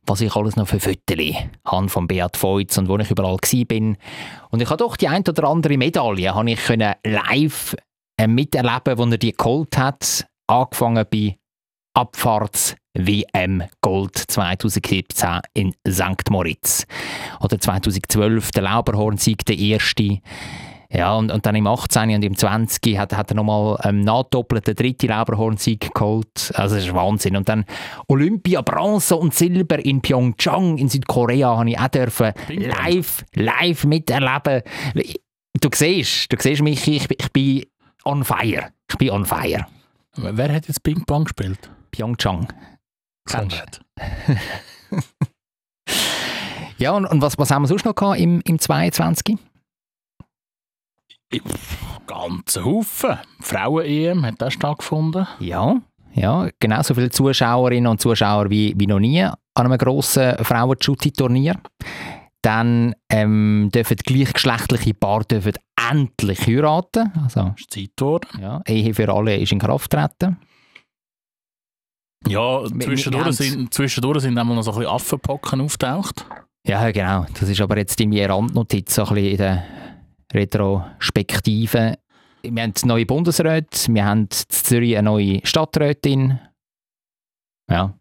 was 0.07 0.21
ich 0.21 0.35
alles 0.35 0.57
noch 0.57 0.69
für 0.69 0.81
Fotos 0.81 1.35
habe 1.65 1.89
von 1.89 2.07
Beat 2.09 2.37
Feutz 2.37 2.79
und 2.79 2.89
wo 2.89 2.97
ich 2.99 3.11
überall 3.11 3.39
bin. 3.67 3.97
Und 4.51 4.63
ich 4.63 4.69
habe 4.69 4.79
doch 4.79 4.97
die 4.97 5.09
ein 5.09 5.23
oder 5.27 5.45
andere 5.45 5.77
Medaille 5.77 6.35
habe 6.35 6.51
ich 6.51 6.65
können 6.65 6.95
live 7.05 7.77
äh, 8.17 8.27
miterleben, 8.27 8.99
wo 8.99 9.05
er 9.05 9.19
die 9.19 9.33
geholt 9.33 9.77
hat. 9.79 10.27
Angefangen 10.47 11.05
bei 11.11 11.37
Abfahrts 11.95 12.75
WM 12.95 13.63
Gold 13.81 14.17
2017 14.17 15.41
in 15.55 15.75
St. 15.89 16.31
Moritz. 16.31 16.87
Oder 17.41 17.59
2012 17.61 18.51
der 18.51 18.63
Lauberhorn-Sieg, 18.63 19.45
der 19.47 19.59
erste. 19.59 20.19
Ja, 20.91 21.15
und, 21.17 21.31
und 21.31 21.45
dann 21.45 21.55
im 21.55 21.67
18. 21.67 22.15
und 22.15 22.25
im 22.25 22.35
20. 22.35 22.99
hat, 22.99 23.15
hat 23.15 23.31
er 23.31 23.35
nochmal 23.35 23.79
ähm, 23.85 24.01
nachdoppelt 24.01 24.67
den 24.67 24.75
dritten 24.75 25.09
Lauberhorn-Sieg 25.09 25.93
geholt. 25.93 26.51
Also 26.55 26.77
das 26.77 26.85
ist 26.87 26.95
Wahnsinn. 26.95 27.37
Und 27.37 27.49
dann 27.49 27.67
Olympia, 28.09 28.63
Bronze 28.63 29.17
und 29.17 29.35
Silber 29.35 29.79
in 29.85 30.01
Pyeongchang 30.01 30.79
in 30.79 30.89
Südkorea 30.89 31.59
habe 31.59 31.69
ich 31.69 31.79
auch 31.79 31.89
dürfen 31.89 32.33
live, 32.49 33.25
live 33.35 33.85
miterleben. 33.85 34.63
Du 35.61 35.69
siehst, 35.75 36.33
du 36.33 36.37
siehst 36.41 36.63
mich, 36.63 36.89
ich, 36.89 37.11
ich 37.11 37.33
bin 37.33 37.67
on 38.05 38.25
fire. 38.25 38.71
Ich 38.91 38.97
bin 38.97 39.11
on 39.11 39.27
fire. 39.27 39.67
Wer 40.17 40.55
hat 40.55 40.69
jetzt 40.69 40.83
Ping-Pong 40.83 41.25
gespielt? 41.25 41.71
Pyeongchang. 41.91 42.49
Kennst. 43.27 43.83
Ja, 46.79 46.93
und, 46.93 47.07
und 47.07 47.21
was, 47.21 47.37
was 47.39 47.51
haben 47.51 47.63
wir 47.63 47.67
sonst 47.67 47.85
noch 47.85 47.95
gehabt 47.95 48.21
im, 48.21 48.41
im 48.45 48.59
22? 48.59 49.37
Ganze 52.07 52.65
Haufen. 52.65 53.19
Frauen-EM 53.41 54.25
hat 54.25 54.41
das 54.41 54.55
stattgefunden. 54.55 55.27
Ja, 55.41 55.81
ja, 56.15 56.49
genauso 56.59 56.95
viele 56.95 57.11
Zuschauerinnen 57.11 57.87
und 57.91 58.01
Zuschauer 58.01 58.51
wie, 58.51 58.75
wie 58.77 58.87
noch 58.87 58.99
nie 58.99 59.23
an 59.23 59.37
einem 59.55 59.79
grossen 59.79 60.37
Frauen-Shooty-Turnier. 60.43 61.61
Dann 62.43 62.95
ähm, 63.11 63.69
dürfen 63.75 63.97
gleichgeschlechtliche 63.97 64.95
Paare 64.95 65.25
dürfen 65.25 65.55
endlich 65.91 66.47
heiraten. 66.47 67.13
Also, 67.23 67.53
Ist 67.59 67.71
Zeit 67.73 67.91
geworden. 67.97 68.29
ja, 68.41 68.63
Ehe 68.67 68.95
für 68.95 69.13
alle 69.13 69.37
ist 69.37 69.53
in 69.53 69.59
Kraft 69.59 69.91
getreten. 69.91 70.39
Ja, 72.27 72.65
zwischendurch 72.65 73.37
sind, 73.37 73.73
zwischendurch 73.73 74.23
sind 74.23 74.39
einmal 74.39 74.57
noch 74.57 74.63
so 74.63 74.73
ein 74.73 74.79
bisschen 74.79 74.93
Affenpocken 74.93 75.61
auftaucht. 75.61 76.27
Ja, 76.67 76.91
genau. 76.91 77.27
Das 77.39 77.49
ist 77.49 77.61
aber 77.61 77.77
jetzt 77.79 78.01
in 78.01 78.11
meiner 78.11 78.31
Randnotiz 78.35 78.95
so 78.95 79.05
ein 79.05 79.15
bisschen 79.15 79.31
in 79.31 79.37
der 79.37 79.65
Retrospektive. 80.33 81.99
Wir 82.43 82.63
haben 82.63 82.73
neue 82.85 83.07
Bundesräte, 83.07 83.93
wir 83.93 84.05
haben 84.05 84.21
in 84.23 84.29
Zürich 84.31 84.97
eine 84.97 85.11
neue 85.11 85.41
Stadträtin. 85.45 86.39
Ja, 87.71 87.99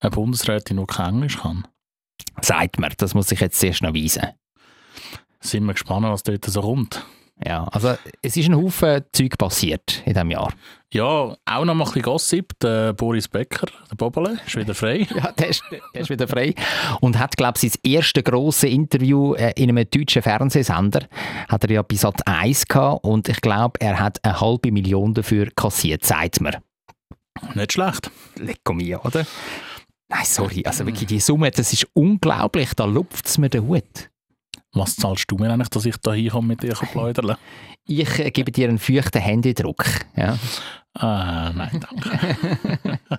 Eine 0.00 0.10
Bundesrätin, 0.10 0.76
die 0.76 0.86
kein 0.86 1.14
Englisch 1.14 1.38
kann. 1.38 1.66
sagt 2.40 2.78
man. 2.78 2.92
Das 2.98 3.14
muss 3.14 3.32
ich 3.32 3.40
jetzt 3.40 3.58
zuerst 3.58 3.82
noch 3.82 3.94
weisen. 3.94 4.28
Sind 5.40 5.64
wir 5.64 5.72
gespannt, 5.72 6.06
was 6.06 6.22
dort 6.22 6.44
so 6.44 6.60
kommt. 6.60 7.04
Ja, 7.44 7.64
also 7.64 7.94
es 8.20 8.36
ist 8.36 8.48
ein 8.48 8.56
Haufen 8.56 9.02
Zeug 9.12 9.38
passiert 9.38 10.02
in 10.04 10.12
diesem 10.12 10.30
Jahr. 10.30 10.52
Ja, 10.92 11.04
auch 11.44 11.64
noch 11.64 11.74
mal 11.74 11.84
ein 11.84 11.84
bisschen 11.84 12.02
Gossip. 12.02 12.58
Der 12.60 12.94
Boris 12.94 13.28
Becker, 13.28 13.68
der 13.90 13.96
Bobele, 13.96 14.38
ist 14.46 14.56
wieder 14.56 14.74
frei. 14.74 15.06
Ja, 15.14 15.32
der 15.32 15.48
ist, 15.48 15.62
der 15.94 16.00
ist 16.00 16.10
wieder 16.10 16.26
frei. 16.26 16.54
Und 17.00 17.18
hat, 17.18 17.36
glaube 17.36 17.58
ich, 17.60 17.72
sein 17.72 17.80
erstes 17.92 18.24
grosses 18.24 18.70
Interview 18.70 19.34
äh, 19.34 19.52
in 19.56 19.68
einem 19.68 19.88
deutschen 19.88 20.22
Fernsehsender. 20.22 21.06
Hat 21.48 21.64
er 21.64 21.70
ja 21.70 21.82
bei 21.82 21.94
Sat 21.94 22.26
1 22.26 22.66
gehabt 22.66 23.04
und 23.04 23.28
ich 23.28 23.40
glaube, 23.40 23.78
er 23.80 24.00
hat 24.00 24.24
eine 24.24 24.40
halbe 24.40 24.72
Million 24.72 25.12
dafür 25.12 25.48
kassiert, 25.54 26.04
sagt 26.04 26.40
mir. 26.40 26.62
Nicht 27.54 27.74
schlecht. 27.74 28.10
Lecco 28.36 28.72
mio, 28.72 29.00
oder? 29.04 29.26
Nein, 30.08 30.24
sorry, 30.24 30.62
also 30.64 30.86
wirklich 30.86 31.06
die 31.06 31.20
Summe, 31.20 31.50
das 31.50 31.72
ist 31.72 31.86
unglaublich, 31.92 32.72
da 32.74 32.86
lupft 32.86 33.26
es 33.26 33.36
mir 33.36 33.50
den 33.50 33.68
Hut. 33.68 34.08
Was 34.72 34.96
zahlst 34.96 35.30
du 35.30 35.36
mir 35.36 35.50
eigentlich, 35.50 35.70
dass 35.70 35.86
ich 35.86 35.96
da 35.96 36.12
hinkomme 36.12 36.48
mit 36.48 36.62
dir 36.62 36.74
plaudern? 36.74 37.36
Ich 37.86 38.18
äh, 38.18 38.30
gebe 38.30 38.52
dir 38.52 38.68
einen 38.68 38.78
feuchten 38.78 39.20
Händedruck. 39.20 39.84
Ja. 40.14 40.38
Ah, 40.94 41.52
nein, 41.54 41.80
danke. 41.80 42.98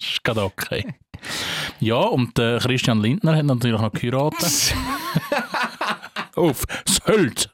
ist 0.00 0.22
gerade 0.22 0.44
okay. 0.44 0.94
Ja, 1.80 1.96
und 1.96 2.38
äh, 2.38 2.58
Christian 2.58 3.00
Lindner 3.00 3.36
hat 3.36 3.44
natürlich 3.44 3.80
noch 3.80 3.92
geheiratet. 3.92 4.74
Auf 6.36 6.64
Sylt! 6.86 7.50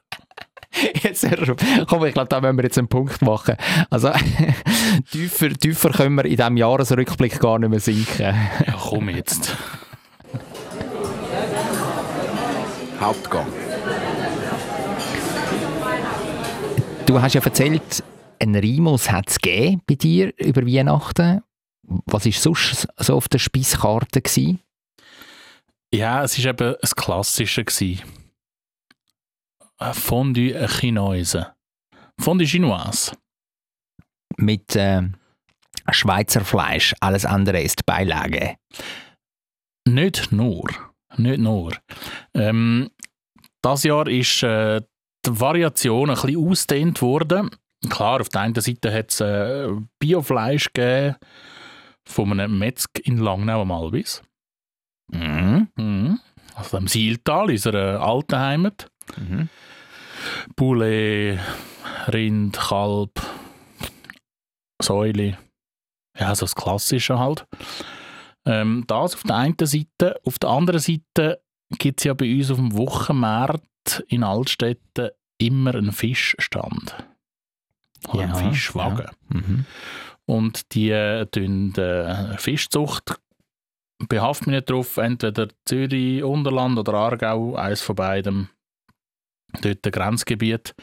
Jetzt, 1.03 1.25
auf. 1.25 1.55
komm, 1.87 2.05
ich 2.05 2.13
glaube, 2.13 2.29
da 2.29 2.41
müssen 2.41 2.57
wir 2.57 2.63
jetzt 2.63 2.79
einen 2.79 2.87
Punkt 2.87 3.21
machen. 3.21 3.55
Also, 3.91 4.11
tiefer, 5.11 5.49
tiefer 5.49 5.91
können 5.91 6.15
wir 6.15 6.25
in 6.25 6.35
diesem 6.35 6.57
Jahresrückblick 6.57 7.39
gar 7.39 7.59
nicht 7.59 7.69
mehr 7.69 7.79
sinken. 7.79 8.21
Ja, 8.65 8.73
komm 8.79 9.09
jetzt. 9.09 9.55
Hauptgang. 13.03 13.51
Du 17.05 17.21
hast 17.21 17.33
ja 17.33 17.41
erzählt, 17.41 18.01
ein 18.39 18.55
Rimus 18.55 19.11
hat 19.11 19.29
es 19.29 19.39
gegeben 19.39 19.81
bei 19.85 19.95
dir 19.95 20.33
über 20.37 20.65
Weihnachten. 20.65 21.41
Was 22.05 22.25
war 22.25 22.31
sonst 22.31 22.87
so 22.97 23.15
auf 23.15 23.27
der 23.27 23.39
Speiskarte? 23.39 24.21
gewesen? 24.21 24.61
Ja, 25.93 26.23
es 26.23 26.41
war 26.41 26.51
eben 26.51 26.75
das 26.79 26.95
Klassische. 26.95 27.65
gewesen. 27.65 28.01
Fondue 29.91 30.65
Chinoise. 30.69 31.53
Fondue 32.17 32.47
Chinoise. 32.47 33.17
Mit 34.37 34.77
äh, 34.77 35.01
Schweizer 35.91 36.45
Fleisch, 36.45 36.95
alles 37.01 37.25
andere 37.25 37.61
ist 37.61 37.85
Beilage. 37.85 38.55
Nicht 39.85 40.31
nur. 40.31 40.92
Nicht 41.17 41.39
nur. 41.39 41.73
Ähm, 42.33 42.89
das 43.61 43.83
Jahr 43.83 44.07
ist 44.07 44.43
äh, 44.43 44.81
die 45.25 45.39
Variation 45.39 46.09
ein 46.09 46.15
bisschen 46.15 46.49
ausgedehnt 46.49 47.01
worden. 47.01 47.49
Klar, 47.89 48.21
auf 48.21 48.29
der 48.29 48.41
einen 48.41 48.55
Seite 48.55 48.93
hat 48.93 49.11
es 49.11 49.19
äh, 49.21 49.67
Biofleisch 49.99 50.71
gegeben 50.73 51.15
von 52.07 52.31
einem 52.31 52.57
Metzg 52.57 52.99
in 53.03 53.17
Langnau 53.17 53.61
am 53.61 53.71
Albis. 53.71 54.21
Mhm. 55.11 55.67
Mhm. 55.75 56.19
Also 56.55 56.77
im 56.77 56.87
Sieltal, 56.87 57.49
unserer 57.49 58.01
alten 58.01 58.39
Heimat. 58.39 58.89
Mhm. 59.17 59.49
Poulet, 60.55 61.39
Rind, 62.07 62.57
Kalb, 62.57 63.19
Säule. 64.81 65.37
Ja, 66.17 66.35
so 66.35 66.45
das 66.45 66.55
Klassische 66.55 67.17
halt. 67.19 67.45
Ähm, 68.45 68.83
das 68.87 69.15
auf 69.15 69.23
der 69.23 69.35
einen 69.37 69.55
Seite. 69.61 70.19
Auf 70.25 70.39
der 70.39 70.49
anderen 70.49 70.79
Seite 70.79 71.41
gibt 71.77 71.99
es 71.99 72.05
ja 72.05 72.13
bei 72.13 72.33
uns 72.35 72.51
auf 72.51 72.57
dem 72.57 72.75
Wochenmarkt 72.75 74.03
in 74.07 74.23
Altstädten 74.23 75.09
immer 75.37 75.75
einen 75.75 75.91
Fischstand. 75.91 76.95
Oder 78.09 78.23
Ja, 78.23 78.33
einen 78.33 78.51
Fischwagen. 78.51 79.07
Mhm. 79.29 79.65
Und 80.25 80.73
die 80.73 80.89
äh, 80.89 81.25
tun 81.25 81.73
äh, 81.75 82.37
Fischzucht 82.37 83.19
behaftet 84.07 84.47
mich 84.47 84.55
nicht 84.55 84.69
drauf, 84.69 84.97
entweder 84.97 85.47
Zürich, 85.65 86.23
Unterland 86.23 86.77
oder 86.77 86.93
Aargau, 86.93 87.55
eines 87.55 87.81
von 87.81 87.95
beidem, 87.95 88.49
dort 89.61 89.85
ein 89.85 89.91
Grenzgebiet. 89.91 90.75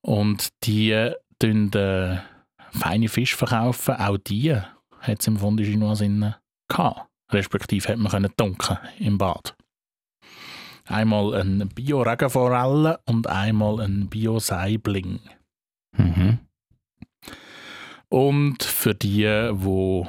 Und 0.00 0.48
die 0.64 0.90
äh, 0.90 1.14
tun 1.38 1.72
äh, 1.72 2.18
feine 2.70 3.08
Fisch 3.08 3.34
verkaufen. 3.36 3.96
Auch 3.96 4.18
die 4.18 4.54
hat 4.54 5.20
es 5.20 5.26
im 5.26 5.38
Fond 5.38 5.60
Chinois 5.60 6.00
gehabt. 6.68 7.08
Respektive 7.30 7.88
hat 7.88 7.98
man 7.98 8.10
können 8.10 8.32
dunkeln 8.36 8.78
im 8.98 9.18
Bad. 9.18 9.56
Einmal 10.86 11.34
ein 11.34 11.68
Bio-Regenforelle 11.68 13.00
und 13.04 13.26
einmal 13.26 13.80
ein 13.80 14.08
Bio-Saibling. 14.08 15.20
Mhm. 15.96 16.38
Und 18.08 18.62
für 18.62 18.94
die, 18.94 19.24
die 19.24 20.04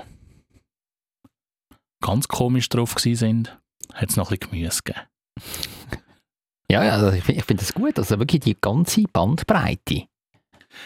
ganz 2.01 2.29
komisch 2.29 2.69
drauf 2.69 2.95
sind, 2.97 3.59
hat 3.93 4.09
es 4.09 4.15
noch 4.15 4.31
ein 4.31 4.37
bisschen 4.37 4.51
Gemüse 4.51 4.81
gegeben. 4.83 5.05
Ja, 6.71 6.83
ja, 6.83 6.91
also 6.91 7.11
ich 7.11 7.23
finde 7.23 7.39
ich 7.39 7.45
find 7.45 7.61
das 7.61 7.73
gut. 7.73 7.97
Also 7.97 8.19
wirklich 8.19 8.41
die 8.41 8.55
ganze 8.59 9.01
Bandbreite. 9.11 10.03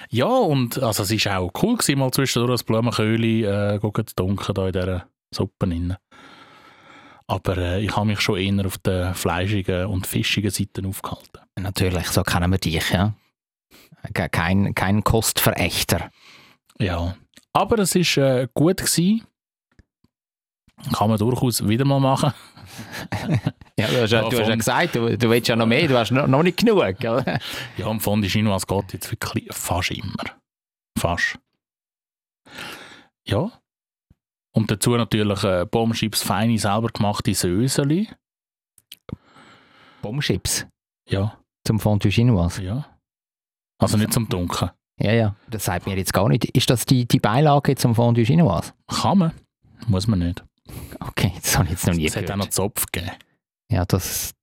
Ja, 0.09 0.27
und 0.27 0.81
also 0.81 1.03
es 1.03 1.25
war 1.25 1.39
auch 1.39 1.51
cool, 1.61 1.75
gewesen, 1.75 1.99
mal 1.99 2.09
zwischendurch 2.09 2.61
ein 2.61 2.65
Blumenköhli 2.65 3.43
äh, 3.43 3.79
zu 3.81 4.15
dunkeln 4.15 4.55
da 4.55 4.67
in 4.67 4.71
dieser 4.71 5.07
Suppe. 5.33 5.67
Rein. 5.67 5.95
Aber 7.27 7.57
äh, 7.57 7.83
ich 7.83 7.95
habe 7.95 8.05
mich 8.07 8.19
schon 8.21 8.37
eher 8.37 8.65
auf 8.65 8.77
der 8.79 9.13
fleischigen 9.15 9.85
und 9.87 10.05
fischigen 10.07 10.51
Seite 10.51 10.85
aufgehalten. 10.87 11.39
Natürlich, 11.59 12.07
so 12.07 12.23
kennen 12.23 12.51
wir 12.51 12.57
dich, 12.57 12.89
ja. 12.91 13.13
Ke- 14.13 14.29
Kein, 14.29 14.75
kein 14.75 15.03
Kostverächter. 15.03 16.11
Ja, 16.79 17.15
aber 17.53 17.79
es 17.79 17.95
war 17.95 18.39
äh, 18.41 18.47
gut. 18.53 18.77
Gewesen. 18.77 19.23
Kann 20.91 21.09
man 21.09 21.17
durchaus 21.17 21.65
wieder 21.67 21.85
mal 21.85 21.99
machen. 21.99 22.33
Ja, 23.75 23.87
du 23.87 24.01
hast 24.03 24.11
ja, 24.11 24.21
du 24.29 24.39
hast 24.39 24.47
ja 24.49 24.55
gesagt, 24.55 24.95
du, 24.95 25.17
du 25.17 25.29
willst 25.31 25.47
ja 25.47 25.55
noch 25.55 25.65
mehr, 25.65 25.87
du 25.87 25.97
hast 25.97 26.11
noch, 26.11 26.27
noch 26.27 26.43
nicht 26.43 26.57
genug. 26.57 26.95
Gell? 26.99 27.23
Ja, 27.77 27.89
im 27.89 27.99
Fond 27.99 28.23
Chinois 28.25 28.59
geht 28.67 28.93
jetzt 28.93 29.09
wirklich 29.11 29.47
fast 29.51 29.89
immer. 29.91 30.23
Fast. 30.97 31.39
Ja. 33.25 33.51
Und 34.55 34.69
dazu 34.69 34.91
natürlich 34.95 35.43
äh, 35.43 35.65
Bombschips, 35.65 36.21
feine, 36.23 36.57
selber 36.59 36.87
gemachte 36.89 37.33
Söseli. 37.33 38.07
Bombschips 40.01 40.65
Ja, 41.09 41.37
zum 41.65 41.79
Fondue 41.79 42.11
Chinois. 42.11 42.59
ja. 42.61 42.85
Also 43.79 43.97
nicht 43.97 44.13
zum 44.13 44.29
Dunkeln. 44.29 44.71
Ja, 44.99 45.11
ja, 45.11 45.35
das 45.49 45.65
sagt 45.65 45.87
mir 45.87 45.97
jetzt 45.97 46.13
gar 46.13 46.29
nicht. 46.29 46.45
Ist 46.55 46.69
das 46.69 46.85
die, 46.85 47.05
die 47.05 47.19
Beilage 47.19 47.75
zum 47.75 47.95
Fondue 47.95 48.23
Chinois? 48.23 48.61
Kann 48.87 49.17
man, 49.17 49.31
muss 49.87 50.07
man 50.07 50.19
nicht. 50.19 50.43
Okay, 50.99 51.33
das 51.41 51.55
habe 51.57 51.65
ich 51.65 51.71
jetzt 51.71 51.87
noch 51.87 51.93
nie 51.95 52.05
Es 52.05 52.15
hat 52.15 52.25
auch 52.25 52.35
noch 52.35 52.45
gehört. 52.45 52.53
Zopf 52.53 52.85
gegeben. 52.91 53.11
Ja, 53.69 53.83
das, 53.85 54.33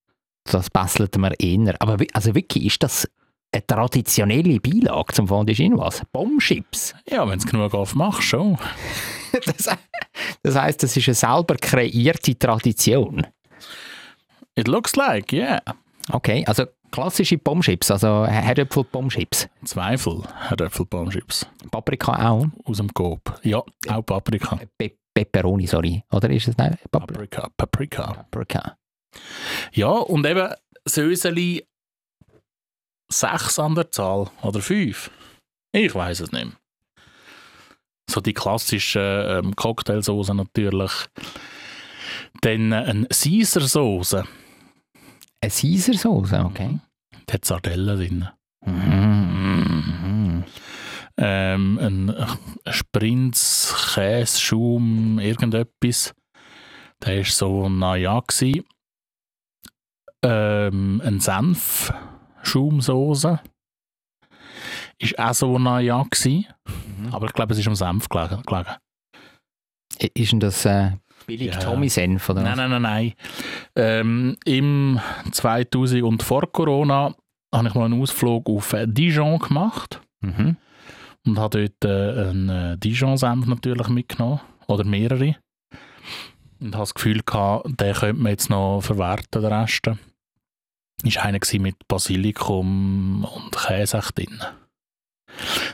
das 0.44 0.68
bastelt 0.68 1.16
mir 1.16 1.32
eher. 1.38 1.76
Aber 1.80 2.04
also 2.12 2.34
wirklich, 2.34 2.66
ist 2.66 2.82
das 2.82 3.08
eine 3.52 3.66
traditionelle 3.66 4.60
Beilage 4.60 5.14
zum 5.14 5.28
Fondue 5.28 5.54
Chinois? 5.54 6.02
Bombschips? 6.12 6.94
Ja, 7.08 7.28
wenn 7.28 7.38
es 7.38 7.46
genug 7.46 7.74
aufmachst, 7.74 8.22
schon. 8.22 8.58
Das, 9.46 9.68
das 10.42 10.56
heisst, 10.56 10.82
das 10.82 10.96
ist 10.96 11.06
eine 11.06 11.14
selber 11.14 11.54
kreierte 11.54 12.36
Tradition. 12.36 13.24
It 14.56 14.66
looks 14.66 14.96
like, 14.96 15.32
yeah. 15.32 15.62
Okay, 16.10 16.44
also 16.46 16.64
klassische 16.90 17.38
Bombschips, 17.38 17.90
also 17.90 18.26
Herdöpfel 18.26 18.84
Bombschips. 18.84 19.48
Zweifel, 19.64 20.22
Herr 20.48 20.60
Äpfelbaumchips. 20.60 21.46
Paprika 21.70 22.30
auch. 22.30 22.46
Aus 22.64 22.78
dem 22.78 22.92
Coop. 22.92 23.38
Ja, 23.42 23.62
auch 23.88 24.02
Paprika. 24.02 24.58
Pe 24.76 24.92
Pepperoni, 25.12 25.66
sorry. 25.66 26.02
Oder 26.12 26.30
ist 26.30 26.48
es 26.48 26.56
nicht? 26.56 26.90
Papri 26.90 27.14
Paprika, 27.14 27.48
Paprika. 27.56 28.12
Paprika. 28.30 28.76
Ja, 29.72 29.88
und 29.88 30.24
eben 30.24 30.54
Söseli 30.84 31.66
sechs 33.12 33.58
an 33.58 33.74
der 33.74 33.90
Zahl 33.90 34.30
oder 34.42 34.60
fünf. 34.60 35.10
Ich 35.72 35.94
weiß 35.94 36.20
es 36.20 36.32
nicht 36.32 36.44
mehr. 36.44 36.54
So 38.08 38.20
die 38.20 38.34
klassischen 38.34 39.02
ähm, 39.02 39.56
Cocktailsoßen 39.56 40.36
natürlich. 40.36 40.92
Dann 42.40 42.72
äh, 42.72 42.76
eine 42.76 43.06
Caesar-Soße. 43.06 44.24
Eine 45.40 45.50
Caesar-Sauce, 45.50 46.32
okay. 46.32 46.80
Die 47.28 47.32
hat 47.32 47.44
Sardellen 47.44 47.96
drin. 47.96 48.28
Mhm. 48.66 50.44
Ähm, 51.16 51.78
ein 51.78 52.08
äh, 52.08 52.26
Sprinz, 52.72 53.74
Käse, 53.94 54.40
Schaum, 54.40 55.18
irgendetwas. 55.18 56.14
Der 57.04 57.18
war 57.18 57.24
so 57.24 57.68
naja. 57.68 58.20
gsi. 58.26 58.64
Ähm, 60.22 61.00
ein 61.04 61.20
Senf, 61.20 61.92
Schaumsoße. 62.42 63.40
Ist 64.98 65.18
auch 65.18 65.34
so 65.34 65.58
naja. 65.58 66.04
gsi. 66.10 66.46
Aber 67.12 67.26
ich 67.26 67.32
glaube, 67.32 67.52
es 67.52 67.58
ist 67.58 67.68
am 67.68 67.74
Senf 67.74 68.08
gelegen. 68.08 68.42
Ist 70.14 70.32
denn 70.32 70.40
das 70.40 70.64
äh, 70.64 70.92
billig 71.26 71.52
Ja. 71.54 71.58
Tommy-Senf? 71.58 72.28
oder 72.28 72.42
Nein, 72.42 72.56
nein, 72.56 72.70
nein, 72.70 72.82
nein. 72.82 73.12
Ähm, 73.76 74.36
Im 74.44 75.00
2000 75.30 76.02
und 76.02 76.22
vor 76.22 76.50
Corona 76.52 77.14
habe 77.54 77.68
ich 77.68 77.74
mal 77.74 77.86
einen 77.86 78.00
Ausflug 78.00 78.48
auf 78.48 78.72
äh, 78.72 78.86
Dijon 78.86 79.38
gemacht. 79.38 80.00
Mhm. 80.22 80.56
und 81.26 81.38
habe 81.38 81.70
dort 81.80 81.90
äh, 81.90 82.28
einen 82.30 82.48
äh, 82.50 82.78
Dijon-Senf 82.78 83.46
natürlich 83.46 83.88
mitgenommen. 83.88 84.40
Oder 84.66 84.84
mehrere. 84.84 85.36
Und 86.60 86.74
habe 86.74 86.82
das 86.82 86.92
Gefühl 86.94 87.22
gehabt, 87.24 87.80
den 87.80 87.94
könnte 87.94 88.22
man 88.22 88.30
jetzt 88.32 88.50
noch 88.50 88.82
verwerten, 88.82 89.40
den 89.42 89.52
Rest. 89.52 89.90
Ist 91.02 91.18
einer 91.18 91.38
mit 91.58 91.88
Basilikum 91.88 93.24
und 93.24 93.56
Käse 93.56 94.00
drin. 94.14 94.40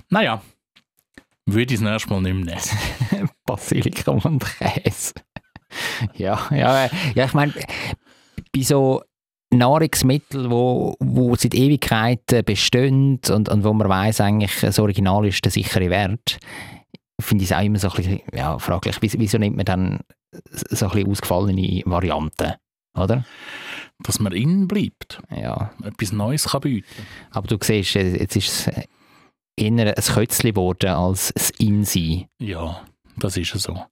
Naja, 0.09 0.41
würde 1.47 1.75
ich 1.75 1.81
das 1.81 1.91
nächste 1.91 2.11
Mal 2.11 2.23
nicht 2.23 2.45
mehr 2.45 2.57
nehmen. 3.13 3.31
Basilikum 3.47 4.19
und 4.19 4.45
Käse. 4.45 5.15
ja, 6.15 6.47
ja, 6.51 6.87
äh, 6.87 6.91
ja, 7.15 7.25
ich 7.25 7.35
meine, 7.35 7.53
bei 8.55 8.63
so 8.63 9.03
Nahrungsmitteln, 9.51 10.51
wo, 10.51 10.97
wo 10.99 11.35
seit 11.37 11.55
Ewigkeiten 11.55 12.45
bestehen 12.45 13.21
und, 13.29 13.49
und 13.49 13.65
wo 13.65 13.73
man 13.73 13.89
weiß 13.89 14.21
eigentlich, 14.21 14.61
das 14.61 14.79
Original 14.79 15.27
ist 15.27 15.45
der 15.45 15.53
sichere 15.53 15.91
Wert, 15.91 16.39
finde 17.21 17.45
ich 17.45 17.51
es 17.51 17.57
auch 17.57 17.63
immer 17.63 17.79
so 17.79 17.89
ein 17.89 17.97
bisschen 17.97 18.21
ja, 18.33 18.59
fraglich. 18.59 18.97
Wieso, 19.01 19.19
wieso 19.19 19.39
nimmt 19.39 19.57
man 19.57 19.65
dann 19.65 20.01
so 20.53 20.87
ein 20.87 20.93
bisschen 20.93 21.11
ausgefallene 21.11 21.83
Varianten, 21.87 22.55
oder? 22.99 23.25
Dass 24.03 24.21
man 24.21 24.33
innen 24.33 24.69
bleibt, 24.69 25.21
Ja, 25.31 25.73
etwas 25.83 26.13
Neues 26.13 26.49
kann 26.49 26.61
bieten 26.61 26.87
aber 27.31 27.47
du 27.49 27.57
siehst, 27.61 27.97
äh, 27.97 28.17
jetzt 28.19 28.37
ist 28.37 28.49
es 28.49 28.67
eher 29.57 29.97
ein 29.97 30.15
Kötzchen 30.15 30.51
geworden 30.51 30.91
als 30.91 31.33
das 31.35 31.51
In-Sein. 31.51 32.27
Ja, 32.39 32.85
das 33.17 33.37
ist 33.37 33.53
so. 33.59 33.87